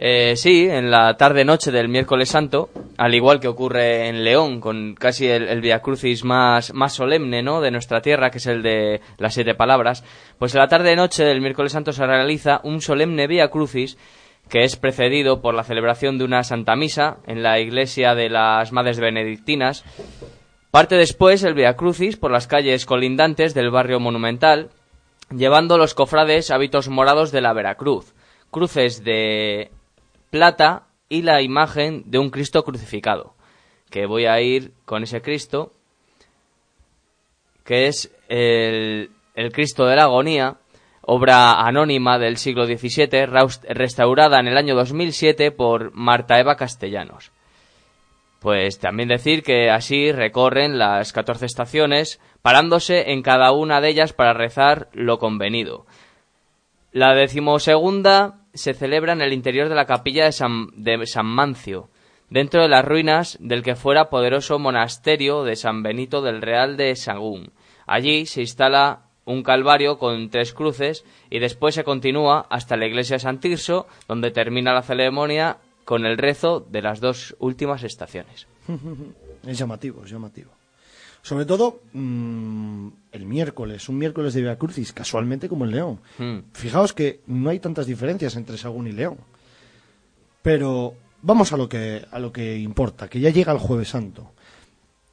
[0.00, 4.94] Eh, sí, en la tarde-noche del miércoles santo, al igual que ocurre en León, con
[4.94, 7.60] casi el, el Via Crucis más, más solemne ¿no?
[7.60, 10.04] de nuestra tierra, que es el de las siete palabras,
[10.38, 13.98] pues en la tarde-noche del miércoles santo se realiza un solemne Via Crucis
[14.48, 18.72] que es precedido por la celebración de una Santa Misa en la iglesia de las
[18.72, 19.84] Madres Benedictinas.
[20.70, 24.68] Parte después el Via Crucis por las calles colindantes del barrio monumental,
[25.34, 28.14] llevando los cofrades hábitos morados de la Veracruz,
[28.50, 29.70] cruces de
[30.30, 33.34] plata y la imagen de un Cristo crucificado.
[33.88, 35.72] Que voy a ir con ese Cristo,
[37.64, 40.58] que es el, el Cristo de la Agonía,
[41.00, 43.24] obra anónima del siglo XVII,
[43.70, 47.32] restaurada en el año 2007 por Marta Eva Castellanos.
[48.40, 54.12] Pues también decir que así recorren las 14 estaciones, parándose en cada una de ellas
[54.12, 55.86] para rezar lo convenido.
[56.92, 61.90] La decimosegunda se celebra en el interior de la capilla de San, de San Mancio,
[62.30, 66.94] dentro de las ruinas del que fuera poderoso monasterio de San Benito del Real de
[66.96, 67.52] Sagún.
[67.86, 73.16] Allí se instala un calvario con tres cruces y después se continúa hasta la iglesia
[73.16, 78.46] de San Tirso, donde termina la ceremonia con el rezo de las dos últimas estaciones.
[79.46, 80.50] Es llamativo, es llamativo.
[81.22, 86.00] Sobre todo mm, el miércoles, un miércoles de Via Crucis, casualmente como en León.
[86.18, 86.40] Hmm.
[86.52, 89.16] Fijaos que no hay tantas diferencias entre Sagún y León.
[90.42, 94.32] Pero vamos a lo que a lo que importa, que ya llega el Jueves Santo,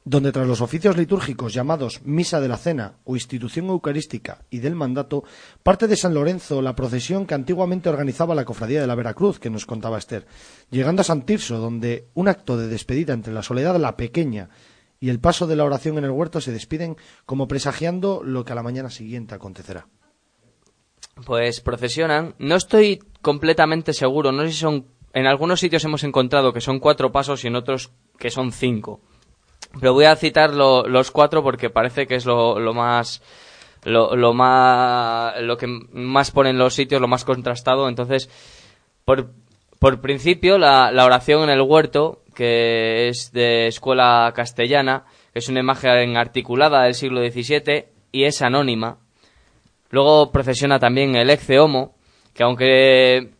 [0.06, 4.76] donde tras los oficios litúrgicos llamados Misa de la Cena o Institución Eucarística y del
[4.76, 5.24] Mandato,
[5.64, 9.50] parte de San Lorenzo la procesión que antiguamente organizaba la Cofradía de la Veracruz, que
[9.50, 10.24] nos contaba Esther,
[10.70, 14.48] llegando a San Tirso, donde un acto de despedida entre la Soledad la Pequeña
[15.00, 18.52] y el paso de la oración en el huerto se despiden como presagiando lo que
[18.52, 19.88] a la mañana siguiente acontecerá.
[21.24, 22.36] Pues procesionan.
[22.38, 24.30] No estoy completamente seguro.
[24.30, 24.86] No sé si son.
[25.12, 29.00] En algunos sitios hemos encontrado que son cuatro pasos y en otros que son cinco.
[29.80, 33.22] Pero voy a citar lo- los cuatro porque parece que es lo, más.
[33.84, 35.40] Lo, lo más.
[35.42, 37.88] Lo que más ponen los sitios, lo más contrastado.
[37.88, 38.28] Entonces,
[39.04, 39.30] por,
[39.78, 45.60] por principio, la, la oración en el huerto, que es de escuela castellana, es una
[45.60, 48.98] imagen articulada del siglo XVII y es anónima.
[49.90, 51.94] Luego procesiona también el Ecce Homo,
[52.34, 53.30] que aunque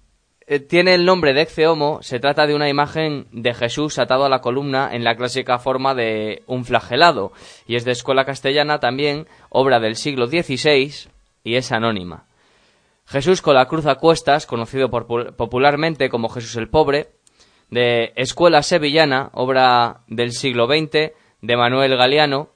[0.49, 4.25] eh, tiene el nombre de Ecce Homo, se trata de una imagen de Jesús atado
[4.25, 7.33] a la columna en la clásica forma de un flagelado,
[7.67, 11.09] y es de escuela castellana también, obra del siglo XVI,
[11.43, 12.27] y es anónima.
[13.07, 17.09] Jesús con la cruz a cuestas, conocido popularmente como Jesús el Pobre,
[17.71, 22.51] de Escuela Sevillana, obra del siglo XX, de Manuel Galeano,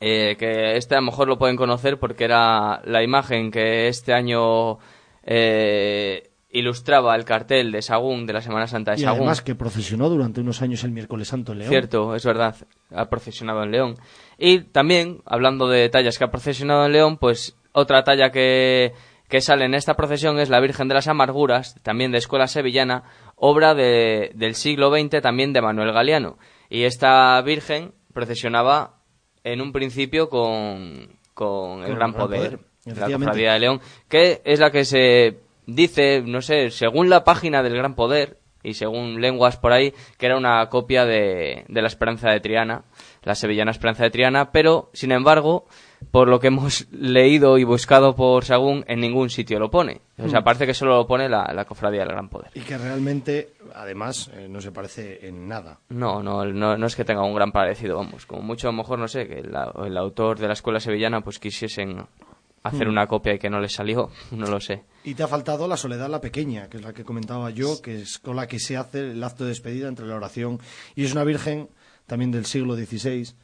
[0.00, 4.12] eh, que este a lo mejor lo pueden conocer porque era la imagen que este
[4.12, 4.78] año
[5.22, 9.18] eh, ilustraba el cartel de Sagún, de la Semana Santa de Y Sagún.
[9.20, 11.68] además que procesionó durante unos años el miércoles santo en León.
[11.70, 12.56] Cierto, es verdad,
[12.94, 13.96] ha procesionado en León.
[14.38, 18.92] Y también, hablando de tallas que ha procesionado en León, pues otra talla que,
[19.28, 23.02] que sale en esta procesión es la Virgen de las Amarguras, también de Escuela Sevillana,
[23.36, 26.38] obra de- del siglo XX, también de Manuel Galeano.
[26.70, 29.00] Y esta Virgen procesionaba
[29.42, 33.10] en un principio con, con el el Gran Gran Poder, Poder, la.
[33.18, 37.76] Cofradía de León, que es la que se dice, no sé, según la página del
[37.76, 42.30] Gran Poder y según lenguas por ahí, que era una copia de, de la Esperanza
[42.30, 42.84] de Triana,
[43.22, 45.66] la sevillana Esperanza de Triana, pero, sin embargo,
[46.10, 50.00] por lo que hemos leído y buscado por Sagún, en ningún sitio lo pone.
[50.18, 50.44] O sea, Mm.
[50.44, 52.50] parece que solo lo pone la, la Cofradía del Gran Poder.
[52.54, 55.80] Y que realmente además eh, no se parece en nada.
[55.90, 58.24] No, no, no, no es que tenga un gran parecido, vamos.
[58.24, 61.20] Como mucho, a lo mejor, no sé, que la- el autor de la escuela sevillana
[61.20, 62.06] pues quisiesen
[62.64, 62.90] hacer Hmm.
[62.90, 64.84] una copia y que no les salió, no lo sé.
[65.04, 68.00] Y te ha faltado la soledad la pequeña, que es la que comentaba yo, que
[68.02, 70.58] es con la que se hace el acto de despedida entre la oración.
[70.96, 71.68] Y es una virgen
[72.06, 73.34] también del siglo XVI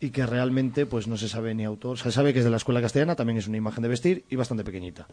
[0.00, 1.98] y que realmente pues no se sabe ni autor.
[1.98, 4.36] Se sabe que es de la escuela castellana, también es una imagen de vestir y
[4.36, 5.06] bastante pequeñita.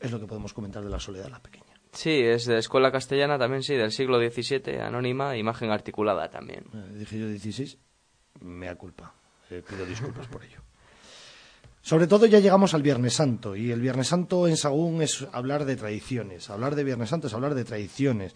[0.00, 1.66] Es lo que podemos comentar de la soledad la pequeña.
[1.92, 6.64] Sí, es de escuela castellana también, sí, del siglo XVII, anónima, imagen articulada también.
[6.74, 7.78] Eh, dije yo 16,
[8.40, 9.14] mea culpa.
[9.50, 10.58] Eh, pido disculpas por ello.
[11.82, 15.64] Sobre todo ya llegamos al Viernes Santo y el Viernes Santo en Sagún es hablar
[15.64, 16.48] de tradiciones.
[16.48, 18.34] Hablar de Viernes Santo es hablar de tradiciones.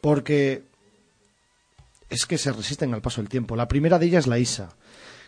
[0.00, 0.62] Porque
[2.08, 3.56] es que se resisten al paso del tiempo.
[3.56, 4.76] La primera de ellas es la Isa,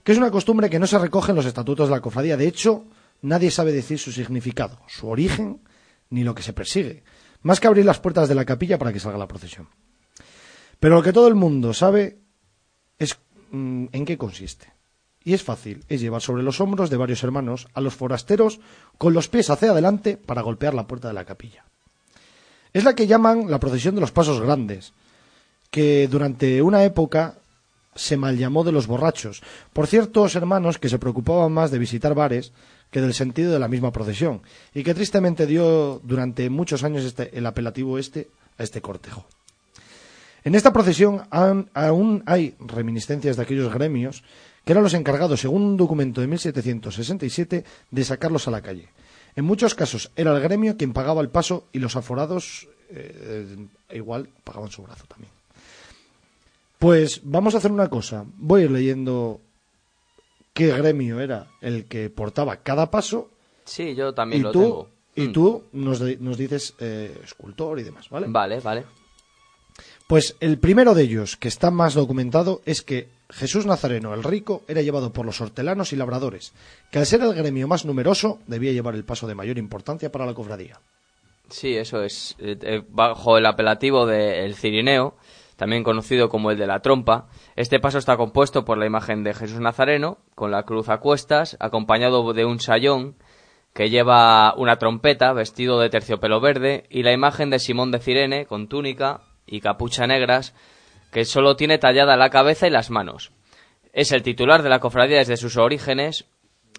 [0.05, 2.37] que es una costumbre que no se recoge en los estatutos de la cofradía.
[2.37, 2.85] De hecho,
[3.23, 5.61] nadie sabe decir su significado, su origen,
[6.11, 7.03] ni lo que se persigue.
[7.43, 9.69] Más que abrir las puertas de la capilla para que salga la procesión.
[10.79, 12.19] Pero lo que todo el mundo sabe
[12.99, 13.19] es
[13.51, 14.76] mm, en qué consiste.
[15.27, 18.61] Y es fácil, es llevar sobre los hombros de varios hermanos a los forasteros
[18.97, 21.65] con los pies hacia adelante para golpear la puerta de la capilla.
[22.73, 24.93] Es la que llaman la procesión de los pasos grandes,
[25.73, 27.39] que durante una época
[27.97, 32.15] se mal llamó de los borrachos, por ciertos hermanos que se preocupaban más de visitar
[32.15, 32.53] bares
[32.93, 34.43] que del sentido de la misma procesión,
[34.75, 39.27] y que tristemente dio durante muchos años este- el apelativo este a este cortejo.
[40.45, 44.23] En esta procesión aún, aún hay reminiscencias de aquellos gremios
[44.67, 48.89] que eran los encargados, según un documento de 1767, de sacarlos a la calle.
[49.37, 53.47] En muchos casos era el gremio quien pagaba el paso y los aforados eh,
[53.93, 55.31] igual pagaban su brazo también.
[56.81, 58.25] Pues vamos a hacer una cosa.
[58.39, 59.41] Voy a ir leyendo
[60.53, 63.31] qué gremio era el que portaba cada paso
[63.65, 64.89] Sí, yo también y lo tú, tengo.
[65.15, 65.33] y Mm.
[65.33, 68.27] tú nos dices eh, escultor y demás, ¿vale?
[68.29, 68.85] Vale, vale.
[70.09, 74.63] Pues el primero de ellos, que está más documentado, es que Jesús Nazareno, el rico,
[74.69, 76.55] era llevado por los hortelanos y labradores,
[76.91, 80.27] que al ser el gremio más numeroso debía llevar el paso de mayor importancia para
[80.27, 80.81] la cofradía.
[81.49, 82.37] Sí, eso es.
[82.39, 85.17] eh, eh, bajo el apelativo de El Cirineo,
[85.57, 89.35] también conocido como el de la trompa, este paso está compuesto por la imagen de
[89.35, 93.17] Jesús Nazareno, con la cruz a cuestas, acompañado de un sayón
[93.73, 98.47] que lleva una trompeta, vestido de terciopelo verde, y la imagen de Simón de Cirene,
[98.47, 100.55] con túnica y capucha negras,
[101.11, 103.33] que solo tiene tallada la cabeza y las manos.
[103.93, 106.27] Es el titular de la cofradía desde sus orígenes,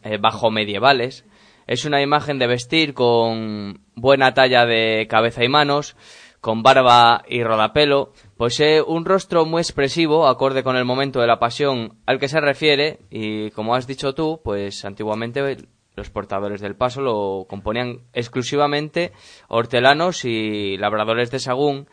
[0.03, 1.25] eh, bajo medievales.
[1.65, 5.95] Es una imagen de vestir con buena talla de cabeza y manos,
[6.41, 8.13] con barba y rodapelo.
[8.37, 12.39] Posee un rostro muy expresivo, acorde con el momento de la pasión al que se
[12.39, 15.57] refiere, y como has dicho tú, pues antiguamente
[15.95, 19.11] los portadores del paso lo componían exclusivamente
[19.47, 21.89] hortelanos y labradores de Sagún.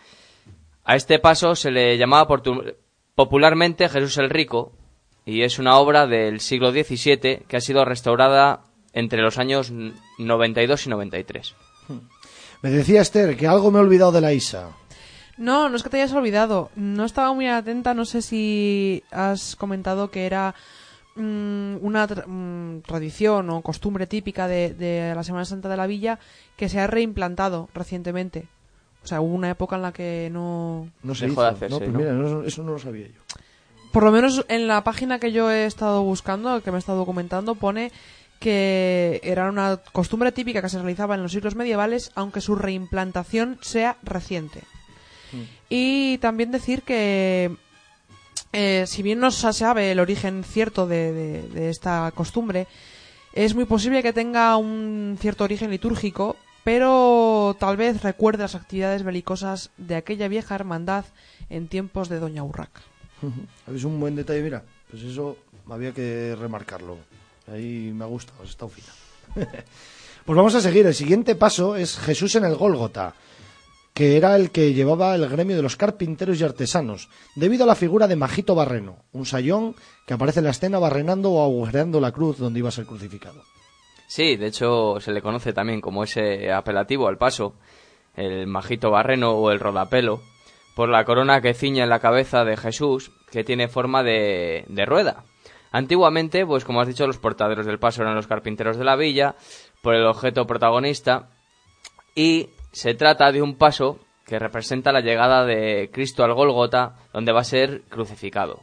[0.84, 2.26] A este paso se le llamaba
[3.14, 4.72] popularmente Jesús el Rico,
[5.24, 8.60] y es una obra del siglo XVII que ha sido restaurada
[8.92, 9.72] entre los años
[10.18, 11.54] 92 y 93.
[12.62, 14.70] Me decía Esther que algo me he olvidado de la Isa.
[15.36, 16.70] No, no es que te hayas olvidado.
[16.76, 17.92] No estaba muy atenta.
[17.92, 20.54] No sé si has comentado que era
[21.16, 25.86] mm, una tra- mm, tradición o costumbre típica de, de la Semana Santa de la
[25.88, 26.18] Villa
[26.56, 28.46] que se ha reimplantado recientemente.
[29.04, 30.88] O sea, hubo una época en la que no...
[31.02, 31.42] No se Dejó hizo.
[31.42, 31.98] de hacerse, no, pues ¿no?
[31.98, 33.20] mira, no- eso no lo sabía yo.
[33.92, 36.98] Por lo menos en la página que yo he estado buscando, que me he estado
[36.98, 37.92] documentando, pone
[38.40, 43.58] que era una costumbre típica que se realizaba en los siglos medievales, aunque su reimplantación
[43.60, 44.62] sea reciente.
[45.68, 47.56] Y también decir que,
[48.52, 52.66] eh, si bien no se sabe el origen cierto de, de- de esta costumbre,
[53.32, 59.02] es muy posible que tenga un cierto origen litúrgico, pero tal vez recuerde las actividades
[59.02, 61.04] belicosas de aquella vieja hermandad
[61.50, 62.80] en tiempos de Doña Urraca.
[63.66, 64.42] ¿Habéis un buen detalle?
[64.42, 65.36] Mira, pues eso
[65.68, 66.98] había que remarcarlo.
[67.46, 68.88] Ahí me ha gustado, has estado fina.
[70.24, 70.86] pues vamos a seguir.
[70.86, 73.14] El siguiente paso es Jesús en el Gólgota,
[73.92, 77.74] que era el que llevaba el gremio de los carpinteros y artesanos, debido a la
[77.74, 82.12] figura de Majito Barreno, un sayón que aparece en la escena barrenando o agujereando la
[82.12, 83.42] cruz donde iba a ser crucificado.
[84.14, 87.56] Sí, de hecho se le conoce también como ese apelativo al paso,
[88.14, 90.20] el majito barreno o el rodapelo,
[90.76, 94.86] por la corona que ciñe en la cabeza de Jesús, que tiene forma de, de
[94.86, 95.24] rueda.
[95.72, 99.34] Antiguamente, pues como has dicho, los portaderos del paso eran los carpinteros de la villa,
[99.82, 101.30] por el objeto protagonista,
[102.14, 107.32] y se trata de un paso que representa la llegada de Cristo al Gólgota, donde
[107.32, 108.60] va a ser crucificado.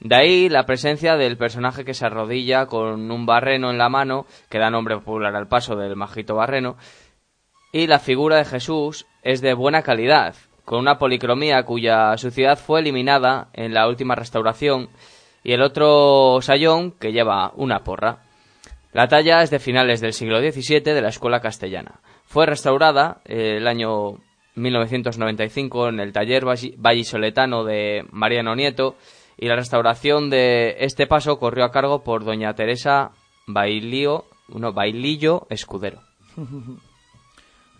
[0.00, 4.26] De ahí la presencia del personaje que se arrodilla con un barreno en la mano,
[4.48, 6.76] que da nombre popular al paso del majito barreno,
[7.72, 10.34] y la figura de Jesús es de buena calidad,
[10.64, 14.88] con una policromía cuya suciedad fue eliminada en la última restauración,
[15.44, 18.18] y el otro sayón que lleva una porra.
[18.92, 22.00] La talla es de finales del siglo XVII de la escuela castellana.
[22.24, 24.18] Fue restaurada eh, el año
[24.54, 28.96] 1995 en el taller valli- vallisoletano de Mariano Nieto
[29.40, 33.12] y la restauración de este paso corrió a cargo por doña Teresa
[33.46, 36.02] Bailío, no, Bailillo Escudero.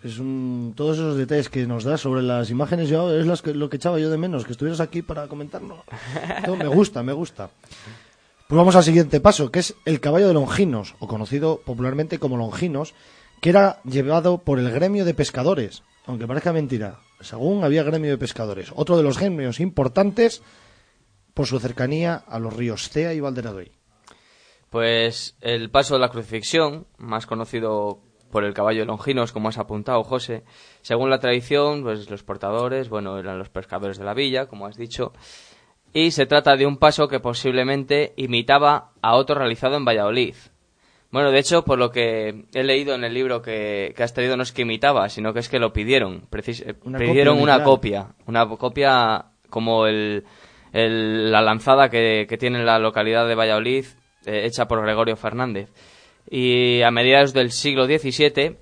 [0.03, 3.53] Es un, todos esos detalles que nos das sobre las imágenes, yo es las que,
[3.53, 5.85] lo que echaba yo de menos, que estuvieras aquí para comentarlo.
[6.43, 7.51] Todo me gusta, me gusta.
[8.47, 12.35] Pues vamos al siguiente paso, que es el caballo de Longinos, o conocido popularmente como
[12.35, 12.95] Longinos,
[13.41, 16.95] que era llevado por el gremio de pescadores, aunque parezca mentira.
[17.19, 20.41] Según había gremio de pescadores, otro de los gremios importantes
[21.33, 23.71] por su cercanía a los ríos Cea y Valderaduey.
[24.69, 27.99] Pues el paso de la crucifixión, más conocido
[28.31, 30.43] por el caballo de Longinos, como has apuntado, José,
[30.81, 34.77] según la tradición, pues los portadores, bueno, eran los pescadores de la villa, como has
[34.77, 35.11] dicho,
[35.91, 40.35] y se trata de un paso que posiblemente imitaba a otro realizado en Valladolid.
[41.11, 44.37] Bueno, de hecho, por lo que he leído en el libro que, que has traído,
[44.37, 46.29] no es que imitaba, sino que es que lo pidieron.
[46.29, 50.23] Precis- Una pidieron copia una copia, una copia como el,
[50.71, 53.85] la lanzada que, tiene la localidad de Valladolid,
[54.25, 55.69] eh, hecha por Gregorio Fernández.
[56.29, 58.57] Y a mediados del siglo XVII,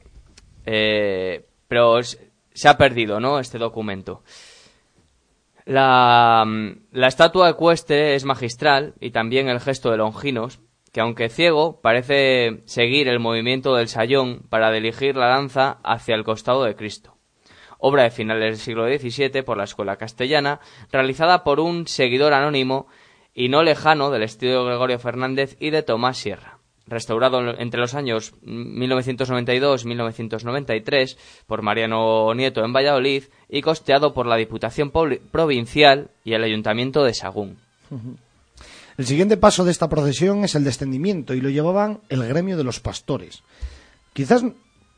[0.65, 3.39] eh, pero se ha perdido, ¿no?
[3.39, 4.23] Este documento.
[5.65, 6.45] La,
[6.91, 10.59] la estatua ecuestre es magistral y también el gesto de Longinos,
[10.91, 16.23] que aunque ciego, parece seguir el movimiento del sayón para dirigir la lanza hacia el
[16.23, 17.18] costado de Cristo.
[17.79, 20.59] Obra de finales del siglo XVII por la Escuela Castellana,
[20.91, 22.85] realizada por un seguidor anónimo
[23.33, 26.59] y no lejano del estilo de Gregorio Fernández y de Tomás Sierra.
[26.87, 31.15] Restaurado entre los años 1992-1993
[31.47, 37.13] por Mariano Nieto en Valladolid y costeado por la Diputación Provincial y el Ayuntamiento de
[37.13, 37.59] Sagún.
[38.97, 42.65] El siguiente paso de esta procesión es el descendimiento y lo llevaban el gremio de
[42.65, 43.43] los pastores.
[44.11, 44.43] Quizás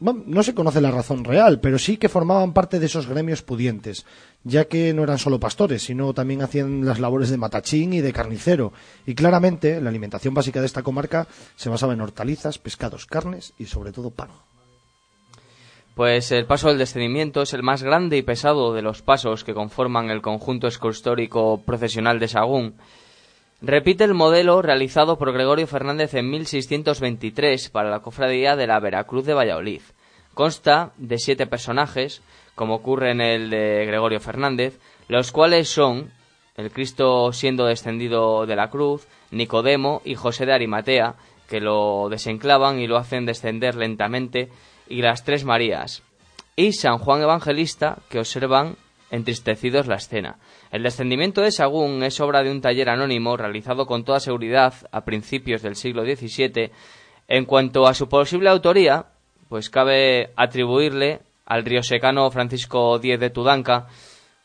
[0.01, 4.05] no se conoce la razón real, pero sí que formaban parte de esos gremios pudientes,
[4.43, 8.11] ya que no eran solo pastores, sino también hacían las labores de matachín y de
[8.11, 8.73] carnicero.
[9.05, 13.65] Y claramente la alimentación básica de esta comarca se basaba en hortalizas, pescados, carnes y
[13.65, 14.29] sobre todo pan.
[15.93, 19.53] Pues el paso del descendimiento es el más grande y pesado de los pasos que
[19.53, 22.75] conforman el conjunto escultórico procesional de Sagún.
[23.63, 29.23] Repite el modelo realizado por Gregorio Fernández en 1623 para la cofradía de la Veracruz
[29.23, 29.81] de Valladolid.
[30.33, 32.23] Consta de siete personajes,
[32.55, 36.11] como ocurre en el de Gregorio Fernández, los cuales son
[36.57, 41.13] el Cristo siendo descendido de la cruz, Nicodemo y José de Arimatea,
[41.47, 44.49] que lo desenclavan y lo hacen descender lentamente,
[44.87, 46.01] y las tres Marías,
[46.55, 48.75] y San Juan Evangelista, que observan
[49.11, 50.39] entristecidos la escena.
[50.71, 55.05] El descendimiento de Sagún es obra de un taller anónimo realizado con toda seguridad a
[55.05, 56.71] principios del siglo XVII.
[57.27, 59.05] En cuanto a su posible autoría,
[59.49, 63.87] pues cabe atribuirle al riosecano Francisco Díez de Tudanca,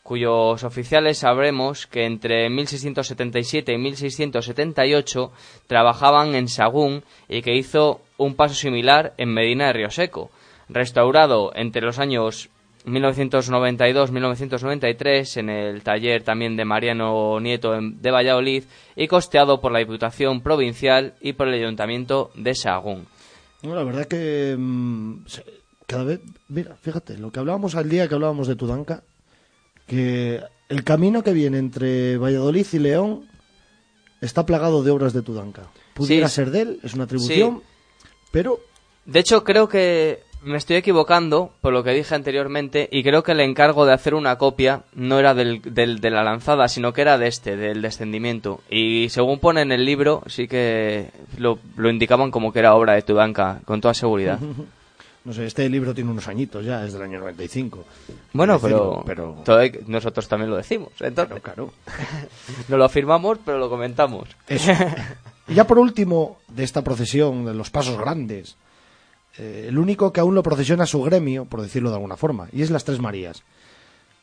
[0.03, 5.31] cuyos oficiales sabremos que entre 1677 y 1678
[5.67, 10.29] trabajaban en Sagún y que hizo un paso similar en Medina de Rioseco,
[10.69, 12.49] restaurado entre los años
[12.87, 18.63] 1992-1993 en el taller también de Mariano Nieto de Valladolid
[18.95, 23.05] y costeado por la Diputación Provincial y por el Ayuntamiento de Sagún.
[23.63, 25.13] No, la verdad que mm,
[25.85, 29.03] cada vez, mira, fíjate, lo que hablábamos al día que hablábamos de Tudanca,
[29.85, 33.25] que el camino que viene entre Valladolid y León
[34.21, 35.63] está plagado de obras de Tudanca.
[35.93, 36.35] Pudiera Sí.
[36.35, 37.61] ser de él, es una atribución,
[38.31, 38.59] pero
[39.05, 43.33] De hecho, creo que me estoy equivocando por lo que dije anteriormente y creo que
[43.33, 47.01] el encargo de hacer una copia no era del, del- de la lanzada, sino que
[47.01, 48.61] era de este, del descendimiento.
[48.69, 52.93] Y según pone en el libro, sí que lo, lo indicaban como que era obra
[52.93, 54.39] de Tudanca, con toda seguridad.
[55.25, 57.83] no sé, este libro tiene unos añitos ya, es del año 95.
[58.31, 60.89] Bueno, pero, pero todo hay- nosotros también lo decimos.
[61.01, 61.73] Entonces, claro, claro.
[62.69, 64.29] no lo afirmamos, pero lo comentamos.
[64.47, 64.71] Eso.
[65.49, 68.55] Y ya por último, de esta procesión, de los pasos grandes,
[69.37, 72.47] eh, el único que aún lo procesiona es su gremio, por decirlo de alguna forma,
[72.51, 73.43] y es las Tres Marías.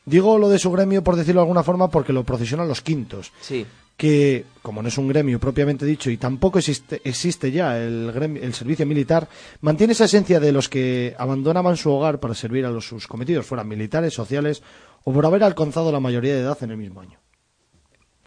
[0.05, 3.31] Digo lo de su gremio, por decirlo de alguna forma, porque lo procesionan los quintos,
[3.41, 3.65] Sí.
[3.97, 8.43] que, como no es un gremio propiamente dicho y tampoco existe, existe ya el, gremio-
[8.43, 9.27] el servicio militar,
[9.61, 13.45] mantiene esa esencia de los que abandonaban su hogar para servir a los, sus cometidos,
[13.45, 14.61] fueran militares, sociales
[15.05, 17.17] o por haber alcanzado la mayoría de edad en el mismo año.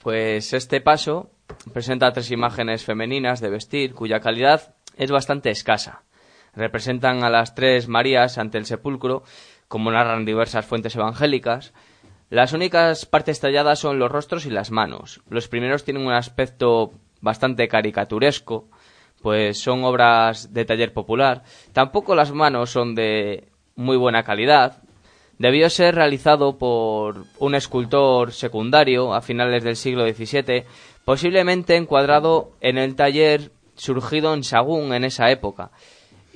[0.03, 1.31] Pues este paso
[1.73, 6.03] presenta tres imágenes femeninas de vestir cuya calidad es bastante escasa.
[6.55, 9.23] Representan a las tres Marías ante el sepulcro,
[9.69, 11.73] como narran diversas fuentes evangélicas.
[12.31, 15.21] Las únicas partes talladas son los rostros y las manos.
[15.31, 18.69] Los primeros tienen un aspecto bastante caricaturesco,
[19.23, 21.43] pues son obras de taller popular.
[21.73, 24.83] Tampoco las manos son de muy buena calidad.
[25.39, 30.65] Debió ser realizado por un escultor secundario a finales del siglo XVII,
[31.05, 35.71] posiblemente encuadrado en el taller surgido en Sagún en esa época.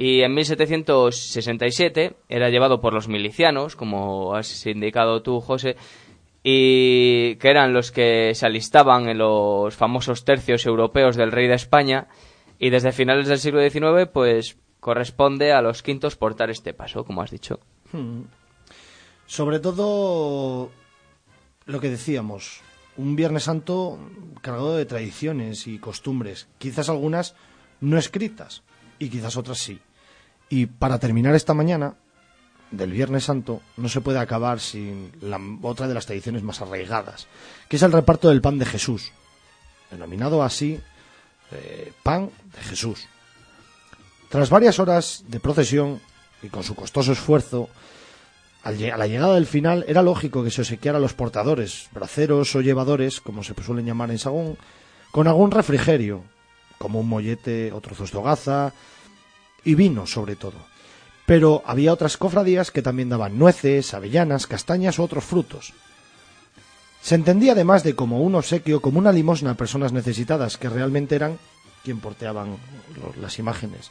[0.03, 5.77] Y en 1767 era llevado por los milicianos, como has indicado tú, José,
[6.43, 11.55] y que eran los que se alistaban en los famosos tercios europeos del rey de
[11.55, 12.09] España,
[12.59, 17.23] y desde finales del siglo XIX, pues corresponde a los quintos portar este paso, como
[17.23, 17.61] has dicho.
[17.93, 18.23] Hmm.
[19.27, 20.73] Sobre todo
[21.67, 22.61] lo que decíamos,
[22.97, 24.01] un Viernes Santo
[24.41, 27.37] cargado de tradiciones y costumbres, quizás algunas
[27.81, 28.65] no escritas
[28.99, 29.79] y quizás otras sí.
[30.53, 31.95] Y para terminar esta mañana
[32.71, 37.27] del Viernes Santo no se puede acabar sin la otra de las tradiciones más arraigadas,
[37.71, 39.13] que es el reparto del pan de Jesús,
[39.91, 40.79] denominado así
[41.53, 43.09] eh, pan de Jesús.
[44.29, 46.03] Tras varias horas de procesión
[46.43, 47.71] y con su costoso esfuerzo,
[48.63, 52.61] a la llegada del final era lógico que se obsequiara a los portadores, braceros o
[52.61, 54.59] llevadores, como se suelen llamar en Sagún,
[55.13, 56.25] con algún refrigerio,
[56.77, 58.19] como un mollete o trozos de
[59.65, 60.59] y vino sobre todo.
[61.27, 65.73] Pero había otras cofradías que también daban nueces, avellanas, castañas u otros frutos.
[67.01, 71.15] Se entendía además de como un obsequio, como una limosna a personas necesitadas, que realmente
[71.17, 71.39] eran
[71.85, 72.57] quien porteaban
[73.21, 73.91] las imágenes.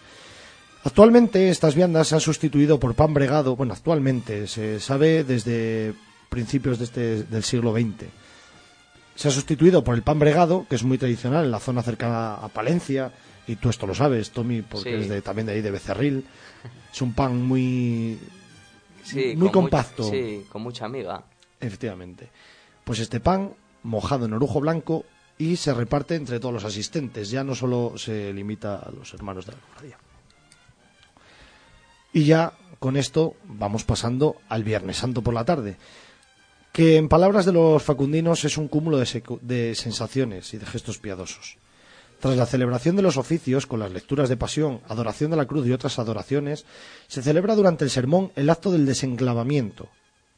[0.83, 5.93] Actualmente estas viandas se han sustituido por pan bregado, bueno, actualmente se sabe desde
[6.29, 8.05] principios de este, del siglo XX.
[9.15, 12.35] Se ha sustituido por el pan bregado, que es muy tradicional en la zona cercana
[12.35, 13.11] a Palencia,
[13.51, 15.03] y tú esto lo sabes, Tommy, porque Sí.
[15.03, 16.25] es de, también de ahí de Becerril.
[16.93, 18.17] Es un pan muy,
[19.03, 20.03] Sí, muy con compacto.
[20.03, 21.23] sí, con mucha amiga.
[21.59, 22.29] Efectivamente.
[22.83, 25.05] Pues este pan mojado en orujo blanco
[25.37, 29.45] y se reparte entre todos los asistentes, ya no solo se limita a los hermanos
[29.45, 29.97] de la cofradía.
[32.13, 35.77] Y ya con esto vamos pasando al Viernes Santo por la tarde,
[36.73, 40.97] que en palabras de los facundinos es un cúmulo de, de sensaciones y de gestos
[40.97, 41.57] piadosos.
[42.21, 45.65] Tras la celebración de los oficios, con las lecturas de pasión, adoración de la cruz
[45.65, 46.65] y otras adoraciones,
[47.07, 49.89] se celebra durante el sermón el acto del desenclavamiento,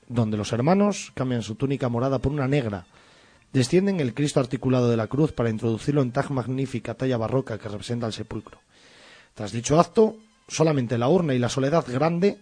[0.08, 2.86] donde los hermanos cambian su túnica morada por una negra,
[3.52, 7.68] descienden el Cristo articulado de la cruz para introducirlo en tan magnífica talla barroca que
[7.68, 8.60] representa el sepulcro.
[9.34, 10.16] Tras dicho acto,
[10.48, 12.38] solamente la urna y la soledad grande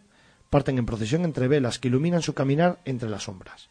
[0.52, 3.70] parten en procesión entre velas que iluminan su caminar entre las sombras.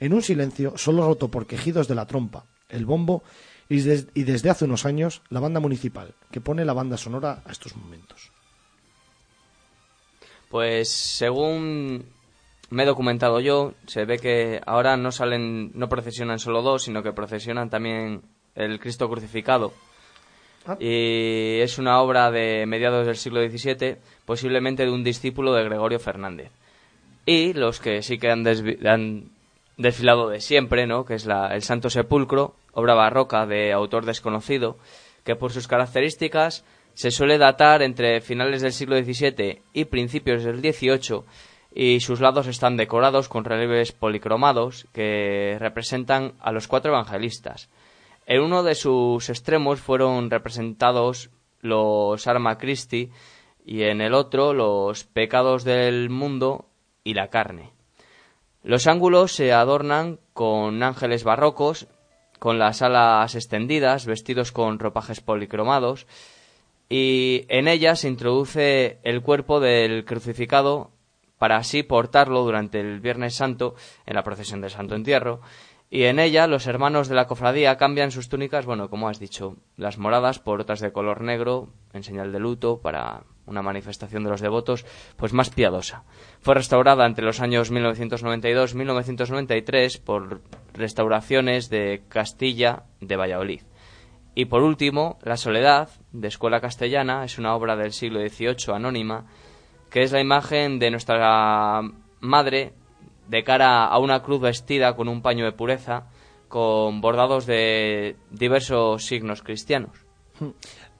[0.00, 3.22] En un silencio solo roto por quejidos de la trompa, el bombo
[3.68, 7.42] y, des- y desde hace unos años la banda municipal, que pone la banda sonora
[7.46, 8.30] a estos momentos.
[10.50, 12.06] Pues según
[12.70, 17.02] me he documentado yo, se ve que ahora no salen, no procesionan solo dos, sino
[17.02, 18.22] que procesionan también
[18.54, 19.72] el Cristo crucificado.
[20.66, 20.76] Ah.
[20.80, 25.98] Y es una obra de mediados del siglo XVII, posiblemente de un discípulo de Gregorio
[26.00, 26.50] Fernández.
[27.26, 28.46] Y los que sí que han,
[28.86, 29.30] han
[29.76, 31.04] desfilado de siempre, ¿no?
[31.04, 34.78] que es la, el Santo Sepulcro, obra barroca de autor desconocido,
[35.24, 36.64] que por sus características
[36.94, 41.22] se suele datar entre finales del siglo XVII y principios del XVIII
[41.74, 47.68] y sus lados están decorados con relieves policromados que representan a los cuatro evangelistas.
[48.26, 53.10] En uno de sus extremos fueron representados los Arma Christi
[53.64, 56.66] y en el otro los pecados del mundo
[57.04, 57.72] y la carne.
[58.62, 61.86] Los ángulos se adornan con ángeles barrocos,
[62.38, 66.06] con las alas extendidas, vestidos con ropajes policromados,
[66.88, 70.90] y en ellas se introduce el cuerpo del crucificado
[71.38, 73.74] para así portarlo durante el Viernes Santo
[74.06, 75.40] en la procesión del Santo Entierro.
[75.90, 79.56] Y en ella los hermanos de la cofradía cambian sus túnicas, bueno, como has dicho,
[79.76, 84.30] las moradas por otras de color negro, en señal de luto, para una manifestación de
[84.30, 84.84] los devotos,
[85.16, 86.02] pues más piadosa.
[86.40, 90.40] Fue restaurada entre los años 1992-1993 por
[90.74, 93.62] restauraciones de Castilla de Valladolid.
[94.34, 99.26] Y por último, La Soledad, de Escuela Castellana, es una obra del siglo XVIII anónima,
[99.90, 101.80] que es la imagen de nuestra
[102.20, 102.74] madre
[103.28, 106.06] de cara a una cruz vestida con un paño de pureza,
[106.48, 110.04] con bordados de diversos signos cristianos.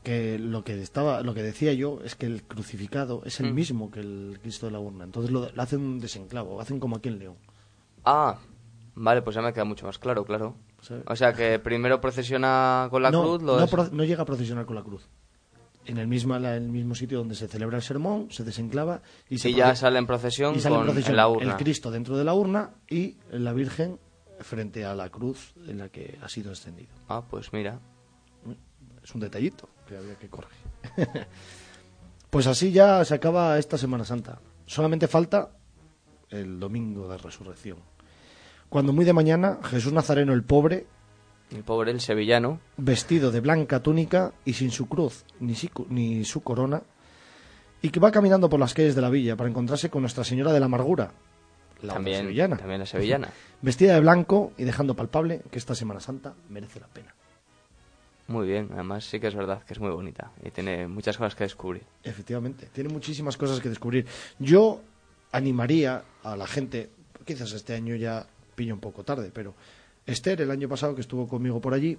[0.09, 3.55] Que lo que estaba lo que decía yo es que el crucificado es el Mm.
[3.55, 6.97] mismo que el Cristo de la urna entonces lo, lo hacen un desenclavo hacen como
[6.97, 7.37] aquí en León
[8.05, 8.39] Ah,
[8.95, 10.55] vale, pues ya me queda mucho más claro, claro.
[11.07, 14.23] O sea que primero procesiona con la no, cruz, lo no, es- pro- no llega
[14.23, 15.07] a procesionar con la cruz
[15.85, 19.39] en el, misma, la- el mismo sitio donde se celebra el sermón, se desenclava y
[19.39, 21.51] se Y ya sale en procesión y sale en procesión en la urna.
[21.53, 23.99] el Cristo dentro de la urna y la Virgen
[24.41, 26.91] frente a la cruz en la que ha sido extendido.
[27.09, 27.81] Ah, pues mira.
[29.03, 30.67] Es un detallito que había que corregir.
[32.31, 34.39] pues así ya se acaba esta Semana Santa.
[34.67, 35.51] Solamente falta
[36.31, 37.79] el domingo de resurrección.
[38.69, 40.87] Cuando muy de mañana Jesús Nazareno el pobre,
[41.51, 42.61] El pobre, el sevillano.
[42.77, 46.83] vestido de blanca túnica y sin su cruz ni, si- ni su corona,
[47.81, 50.53] y que va caminando por las calles de la villa para encontrarse con Nuestra Señora
[50.53, 51.05] de la Amargura,
[51.81, 53.29] la otra también, sevillana, también la sevillana.
[53.63, 57.15] vestida de blanco y dejando palpable que esta Semana Santa merece la pena.
[58.29, 61.35] Muy bien, además sí que es verdad que es muy bonita y tiene muchas cosas
[61.35, 61.83] que descubrir.
[62.05, 64.07] Efectivamente, tiene muchísimas cosas que descubrir.
[64.39, 64.81] Yo
[65.33, 66.91] animaría a la gente,
[67.25, 69.55] quizás este año ya pillo un poco tarde, pero
[70.07, 71.99] Esther, el año pasado que estuvo conmigo por allí,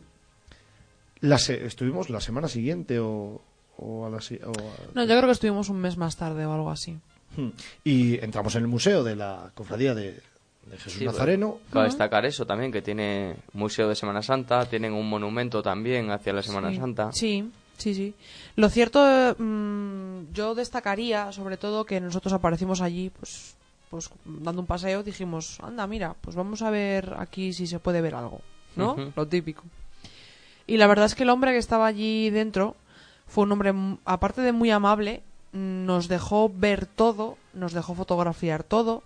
[1.21, 3.41] la se- estuvimos la semana siguiente o,
[3.77, 6.45] o a la si- o a- No, yo creo que estuvimos un mes más tarde
[6.45, 6.97] o algo así.
[7.37, 7.49] Hmm.
[7.83, 10.19] y entramos en el museo de la cofradía de,
[10.65, 11.59] de Jesús Sí, Nazareno.
[11.71, 16.33] Cabe destacar eso también, que tiene museo de Semana Santa, tienen un monumento también hacia
[16.33, 16.77] la Semana sí.
[16.77, 17.11] Santa.
[17.11, 18.13] Sí, sí, sí.
[18.55, 23.55] Lo cierto, mm, yo destacaría sobre todo que nosotros aparecimos allí, pues,
[23.89, 28.01] pues dando un paseo, dijimos, anda, mira, pues vamos a ver aquí si se puede
[28.01, 28.41] ver algo,
[28.75, 28.95] ¿no?
[29.15, 29.63] Lo típico.
[30.67, 32.75] Y la verdad es que el hombre que estaba allí dentro
[33.25, 33.73] fue un hombre,
[34.05, 39.03] aparte de muy amable, nos dejó ver todo, nos dejó fotografiar todo.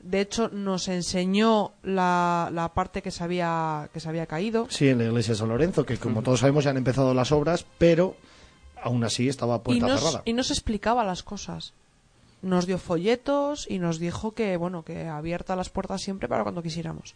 [0.00, 4.66] De hecho, nos enseñó la, la parte que se había, que se había caído.
[4.70, 7.32] Sí, en la iglesia de San Lorenzo, que como todos sabemos ya han empezado las
[7.32, 8.16] obras, pero
[8.82, 10.22] aún así estaba y puerta nos, cerrada.
[10.24, 11.72] y nos explicaba las cosas.
[12.42, 16.62] Nos dio folletos y nos dijo que, bueno, que abierta las puertas siempre para cuando
[16.62, 17.14] quisiéramos.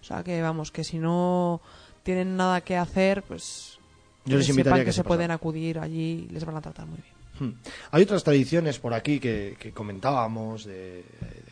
[0.00, 1.60] O sea, que vamos, que si no
[2.02, 3.78] tienen nada que hacer, pues
[4.24, 6.60] Yo les invitaría sepan que que se se pueden acudir allí y les van a
[6.62, 7.50] tratar muy bien.
[7.52, 7.58] Hmm.
[7.90, 11.49] Hay otras tradiciones por aquí que, que comentábamos de, de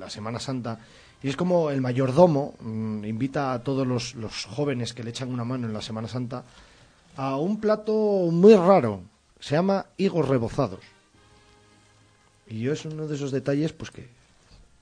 [0.00, 0.78] la Semana Santa.
[1.22, 5.28] Y es como el mayordomo mm, invita a todos los, los jóvenes que le echan
[5.32, 6.44] una mano en la Semana Santa
[7.16, 7.92] a un plato
[8.32, 9.02] muy raro.
[9.38, 10.80] Se llama higos rebozados.
[12.48, 14.08] Y yo es uno de esos detalles pues que,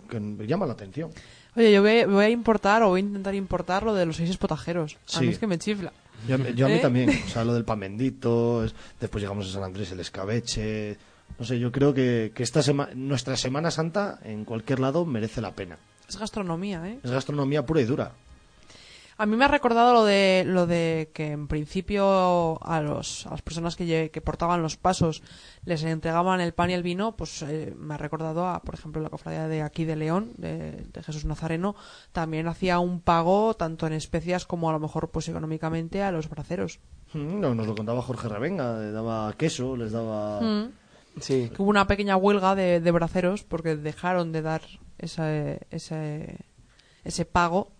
[0.09, 1.11] que me llama la atención.
[1.57, 4.37] Oye, yo voy, voy a importar o voy a intentar importar lo de los seis
[4.37, 4.97] potajeros.
[5.15, 5.93] A mí es que me chifla.
[6.27, 6.81] Yo, yo a mí ¿Eh?
[6.81, 10.97] también, o sea, lo del pan bendito, es- después llegamos a San Andrés, el escabeche,
[11.39, 15.41] no sé, yo creo que, que esta sema- nuestra Semana Santa en cualquier lado merece
[15.41, 15.79] la pena.
[16.09, 16.99] Es gastronomía, ¿eh?
[17.03, 18.13] Es gastronomía pura y dura.
[19.21, 23.31] A mí me ha recordado lo de lo de que en principio a los a
[23.31, 25.25] las personas que, que portaban los pasos
[25.65, 29.03] les entregaban el pan y el vino, pues eh, me ha recordado a, por ejemplo,
[29.03, 31.75] la cofradía de aquí de León, de, de Jesús Nazareno,
[32.13, 36.31] también hacía un pago tanto en especias como a lo mejor pues económicamente a los
[36.31, 36.79] braceros.
[37.13, 40.41] Mm, no, nos lo contaba Jorge Revenga, le daba queso, les daba...
[40.41, 40.71] Mm.
[41.21, 41.51] Sí.
[41.55, 44.63] Que hubo una pequeña huelga de, de braceros porque dejaron de dar
[44.99, 46.39] ese, ese,
[47.05, 47.73] ese pago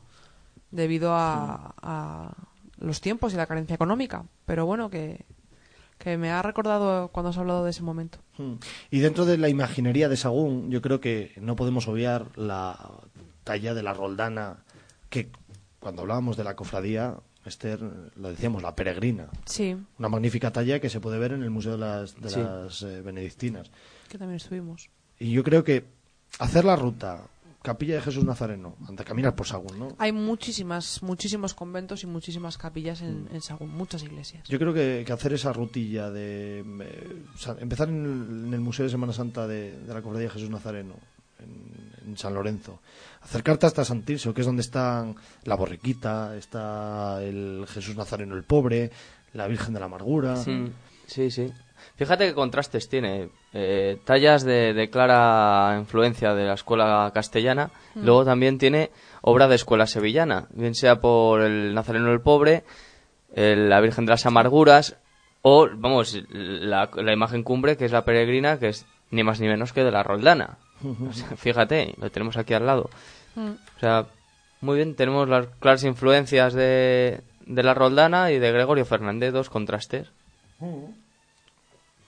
[0.71, 2.35] debido a, a
[2.79, 4.25] los tiempos y la carencia económica.
[4.45, 5.25] Pero bueno, que,
[5.99, 8.19] que me ha recordado cuando has hablado de ese momento.
[8.39, 8.55] Mm.
[8.91, 12.79] Y dentro de la imaginería de Sagún, yo creo que no podemos obviar la
[13.45, 14.59] talla de la roldana,
[15.11, 15.31] que
[15.81, 17.17] cuando hablábamos de la cofradía,
[17.49, 17.81] Esther,
[18.17, 19.29] lo decíamos, la peregrina.
[19.45, 22.41] Sí, Una magnífica talla que se puede ver en el Museo de las, de Sí.
[22.41, 23.71] las eh, Benedictinas.
[24.09, 24.89] que también estuvimos.
[25.19, 25.85] Y yo creo que
[26.39, 27.25] hacer la ruta
[27.61, 29.89] Capilla de Jesús Nazareno, ante caminar por Sagún, ¿no?
[29.99, 34.49] Hay muchísimas, muchísimos conventos y muchísimas capillas en, en Sagún, muchas iglesias.
[34.49, 37.23] Yo creo que, que hacer esa rutilla de eh,
[37.59, 40.49] empezar en el, en el Museo de Semana Santa de, de la Cofradía de Jesús
[40.51, 40.95] Nazareno,
[41.41, 42.81] en, en San Lorenzo,
[43.23, 48.91] acercarte hasta Santirso, que es donde están la borriquita, está el Jesús Nazareno el pobre,
[49.35, 50.35] la Virgen de la Amargura.
[50.35, 50.71] Mm,
[51.07, 51.51] Sí, sí.
[51.97, 53.31] Fíjate qué contrastes tiene.
[53.55, 57.71] Eh, tallas de, de clara influencia de la escuela castellana.
[57.95, 58.91] Luego también tiene
[59.23, 60.49] obra de escuela sevillana.
[60.51, 62.65] Bien sea por el Nazareno el Pobre,
[63.35, 64.97] el- la Virgen de las Amarguras
[65.43, 69.47] o, vamos, la, la imagen cumbre que es la peregrina, que es ni más ni
[69.49, 70.59] menos que de la Roldana.
[70.85, 72.89] O sea, fíjate, lo tenemos aquí al lado.
[73.35, 73.49] Mm.
[73.51, 74.07] O sea,
[74.61, 79.51] muy bien, tenemos las claras influencias de, de la Roldana y de Gregorio Fernández, dos
[79.51, 80.09] contrastes.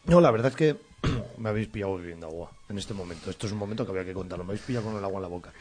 [0.06, 0.76] No, la verdad es que
[1.38, 3.30] me habéis pillado bebiendo agua en este momento.
[3.30, 4.44] Esto es un momento que había que contarlo.
[4.44, 5.52] Me habéis pillado con el agua en la boca.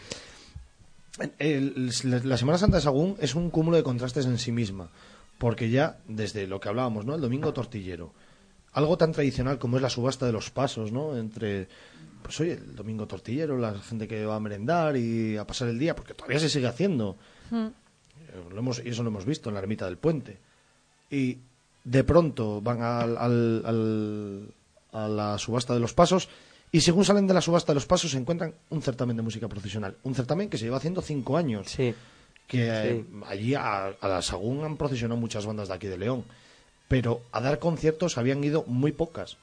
[1.39, 4.89] El- el- la Semana Santa de Sagún es un cúmulo de contrastes en sí misma.
[5.37, 7.15] Porque ya, desde lo que hablábamos, ¿no?
[7.15, 8.11] El domingo tortillero.
[8.73, 11.15] Algo tan tradicional como es la subasta de los pasos, ¿no?
[11.17, 11.67] Entre,
[12.21, 15.79] pues oye, el domingo tortillero, la gente que va a merendar y a pasar el
[15.79, 17.17] día, porque todavía se sigue haciendo.
[17.51, 17.69] Eh,
[18.51, 20.37] lo hemos- y eso lo hemos visto en la ermita del puente.
[21.09, 21.37] Y
[21.83, 24.53] de pronto van al, al- al-
[24.91, 26.29] a la subasta de los pasos
[26.71, 29.47] y según salen de la subasta de los pasos se encuentran un certamen de música
[29.47, 29.95] profesional.
[30.03, 31.69] Un certamen que se lleva haciendo cinco años.
[31.71, 31.93] Sí.
[32.47, 33.19] Que eh, Sí.
[33.27, 36.23] allí a, a la Sagún han procesionado muchas bandas de aquí de León.
[36.87, 39.37] Pero a dar conciertos habían ido muy pocas.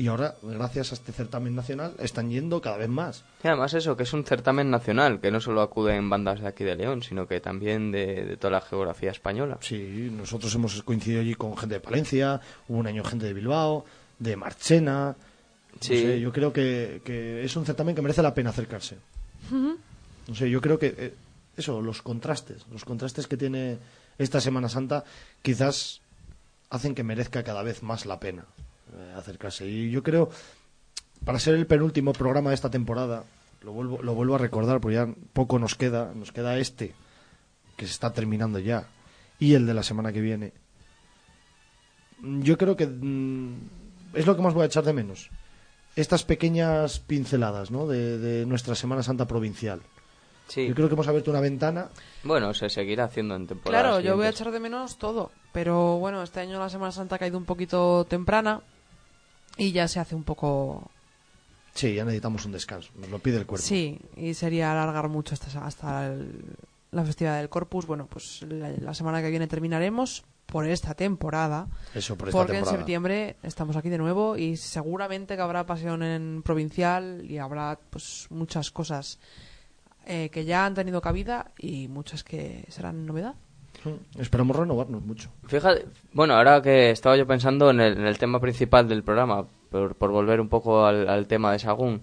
[0.00, 3.24] Y ahora, gracias a este certamen nacional, están yendo cada vez más.
[3.42, 6.62] Y además eso, que es un certamen nacional, que no solo acuden bandas de aquí
[6.62, 9.58] de León, sino que también de, de toda la geografía española.
[9.60, 13.84] Sí, nosotros hemos coincidido allí con gente de Palencia, hubo un año gente de Bilbao,
[14.20, 15.16] de Marchena.
[15.16, 15.98] No Sí.
[16.00, 18.96] sé, yo creo que, que es un certamen que merece la pena acercarse.
[19.50, 21.14] No sé, yo creo que eh,
[21.56, 23.78] eso, los contrastes, los contrastes que tiene
[24.16, 25.02] esta Semana Santa,
[25.42, 26.00] quizás
[26.70, 28.44] hacen que merezca cada vez más la pena
[28.94, 29.66] eh, acercarse.
[29.66, 30.30] Y yo creo,
[31.24, 33.24] para ser el penúltimo programa de esta temporada,
[33.62, 36.94] lo vuelvo, lo vuelvo a recordar, porque ya poco nos queda, nos queda este,
[37.76, 38.88] que se está terminando ya,
[39.38, 40.52] y el de la semana que viene.
[42.20, 43.54] Yo creo que mm,
[44.14, 45.30] es lo que más voy a echar de menos.
[45.96, 47.86] Estas pequeñas pinceladas ¿no?
[47.86, 49.80] de, de nuestra Semana Santa provincial.
[50.46, 50.66] Sí.
[50.66, 51.88] Yo creo que hemos abierto una ventana.
[52.24, 53.82] Bueno, se seguirá haciendo en temporada.
[53.82, 55.30] Claro, yo voy a echar de menos todo.
[55.52, 58.62] Pero bueno, este año la Semana Santa ha caído un poquito temprana
[59.58, 60.90] y ya se hace un poco...
[61.74, 62.90] Sí, ya necesitamos un descanso.
[62.96, 63.64] Nos lo pide el cuerpo.
[63.66, 66.44] Sí, y sería alargar mucho hasta, hasta el-
[66.90, 67.86] la festividad del Corpus.
[67.86, 71.68] Bueno, pues la, la semana que viene terminaremos por esta temporada.
[71.94, 72.74] Eso, por esta porque temporada.
[72.76, 77.78] en septiembre estamos aquí de nuevo y seguramente que habrá pasión en provincial y habrá
[77.90, 79.18] pues muchas cosas
[80.06, 83.34] eh, que ya han tenido cabida y muchas que serán novedad.
[83.84, 85.30] Mm, Esperamos renovarnos mucho.
[85.46, 90.40] Fíjate, bueno, ahora que estaba yo pensando en el, tema principal del programa, por, volver
[90.40, 92.02] un poco al, al tema de Sagún,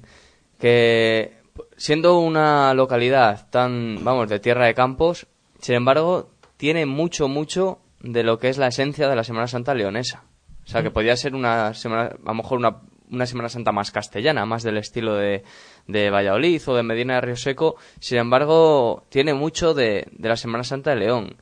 [0.59, 1.33] que
[1.77, 5.27] siendo una localidad tan, vamos, de tierra de campos,
[5.59, 9.73] sin embargo, tiene mucho, mucho de lo que es la esencia de la Semana Santa
[9.73, 10.23] leonesa.
[10.63, 13.91] O sea, que podría ser una semana, a lo mejor una, una Semana Santa más
[13.91, 15.43] castellana, más del estilo de,
[15.87, 17.75] de Valladolid o de Medina de Río Seco.
[17.99, 21.35] Sin embargo, tiene mucho de, de la Semana Santa de León.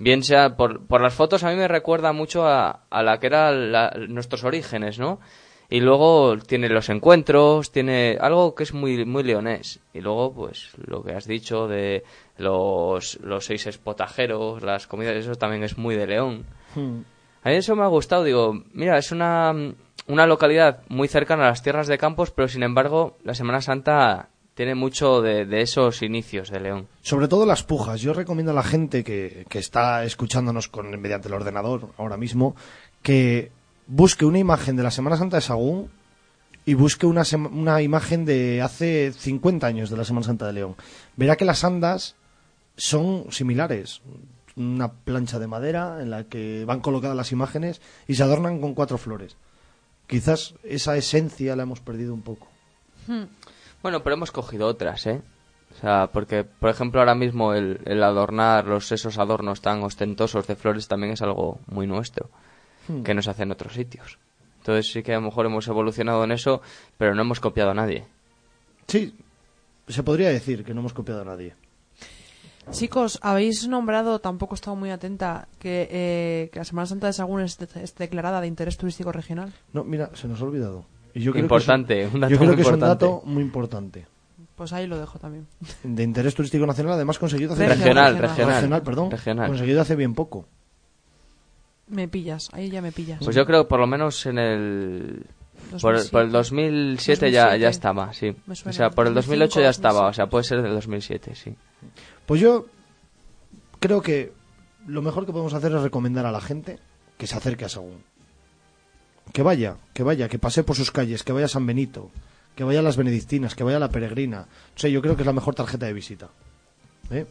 [0.00, 3.26] Bien sea por, por las fotos, a mí me recuerda mucho a, a la que
[3.26, 3.70] eran
[4.08, 5.20] nuestros orígenes, ¿no?
[5.68, 9.78] Y luego tiene los encuentros, tiene algo que es muy, muy leonés.
[9.92, 12.02] Y luego, pues, lo que has dicho de
[12.38, 16.46] los, los seis espotajeros, las comidas, eso también es muy de León.
[16.74, 17.00] Mm.
[17.42, 19.54] A mí eso me ha gustado, digo, mira, es una,
[20.08, 24.30] una localidad muy cercana a las tierras de Campos, pero sin embargo, la Semana Santa
[24.60, 26.86] tiene mucho de, de esos inicios de León.
[27.00, 28.02] Sobre todo las pujas.
[28.02, 32.54] Yo recomiendo a la gente que, que está escuchándonos con, mediante el ordenador ahora mismo
[33.00, 33.52] que
[33.86, 35.90] busque una imagen de la Semana Santa de Sagún
[36.66, 40.76] y busque una, una imagen de hace 50 años de la Semana Santa de León.
[41.16, 42.16] Verá que las andas
[42.76, 44.02] son similares.
[44.56, 48.74] Una plancha de madera en la que van colocadas las imágenes y se adornan con
[48.74, 49.38] cuatro flores.
[50.06, 52.46] Quizás esa esencia la hemos perdido un poco.
[53.82, 55.22] Bueno, pero hemos cogido otras, ¿eh?
[55.76, 60.46] O sea, porque, por ejemplo, ahora mismo el, el adornar los esos adornos tan ostentosos
[60.46, 62.28] de flores también es algo muy nuestro,
[63.04, 64.18] que no se hace en otros sitios.
[64.58, 66.60] Entonces sí que a lo mejor hemos evolucionado en eso,
[66.98, 68.04] pero no hemos copiado a nadie.
[68.88, 69.14] Sí,
[69.88, 71.54] se podría decir que no hemos copiado a nadie.
[72.72, 77.12] Chicos, habéis nombrado, tampoco he estado muy atenta, que, eh, que la Semana Santa de
[77.14, 79.52] Sagún es, de- es declarada de interés turístico regional.
[79.72, 80.84] No, mira, se nos ha olvidado.
[81.14, 83.04] Y yo creo Importante, que es un dato yo creo muy que es un importante.
[83.06, 84.06] dato muy importante.
[84.56, 85.46] Pues ahí lo dejo también.
[85.82, 88.20] De interés turístico nacional, además conseguido hace Regional, regional.
[88.30, 88.54] regional.
[88.56, 89.10] Regional, perdón.
[89.10, 89.48] Regional.
[89.48, 90.46] Conseguido hace bien poco.
[91.88, 93.20] Me pillas, ahí ya me pillas.
[93.24, 95.26] Pues yo creo que por lo menos en el...
[95.80, 96.10] Por, 2007.
[96.12, 97.60] por el 2007, Ya, 2007.
[97.62, 98.34] ya estaba, sí.
[98.48, 100.30] O sea, por el 2008 ya 2005, estaba, o sea, 2007.
[100.30, 101.54] puede ser del 2007, sí.
[102.26, 102.66] Pues yo
[103.78, 104.32] creo que
[104.86, 106.78] lo mejor que podemos hacer es recomendar a la gente
[107.18, 108.02] que se acerque a Sagún.
[109.32, 112.10] Que vaya, que vaya, que pase por sus calles, que vaya a San Benito,
[112.56, 114.46] que vaya a las Benedictinas, que vaya a la Peregrina.
[114.76, 116.28] O sea, yo creo que es la mejor tarjeta de visita.
[117.10, 117.26] ¿Eh?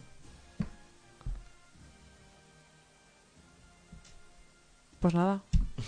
[5.00, 5.42] Pues nada.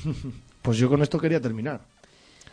[0.61, 1.81] Pues yo con esto quería terminar.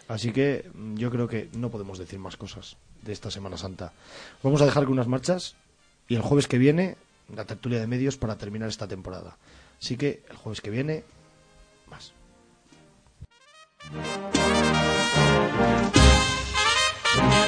[0.08, 3.92] Así que mm, yo creo que no podemos decir más cosas de esta Semana Santa.
[4.42, 5.56] Vamos a dejar con unas marchas
[6.08, 6.96] y el jueves que viene
[7.34, 9.36] la tertulia de medios para terminar esta temporada.
[9.78, 11.04] Así que el jueves que viene
[11.86, 12.12] más.
[13.90, 14.32] Thank
[17.42, 17.47] you.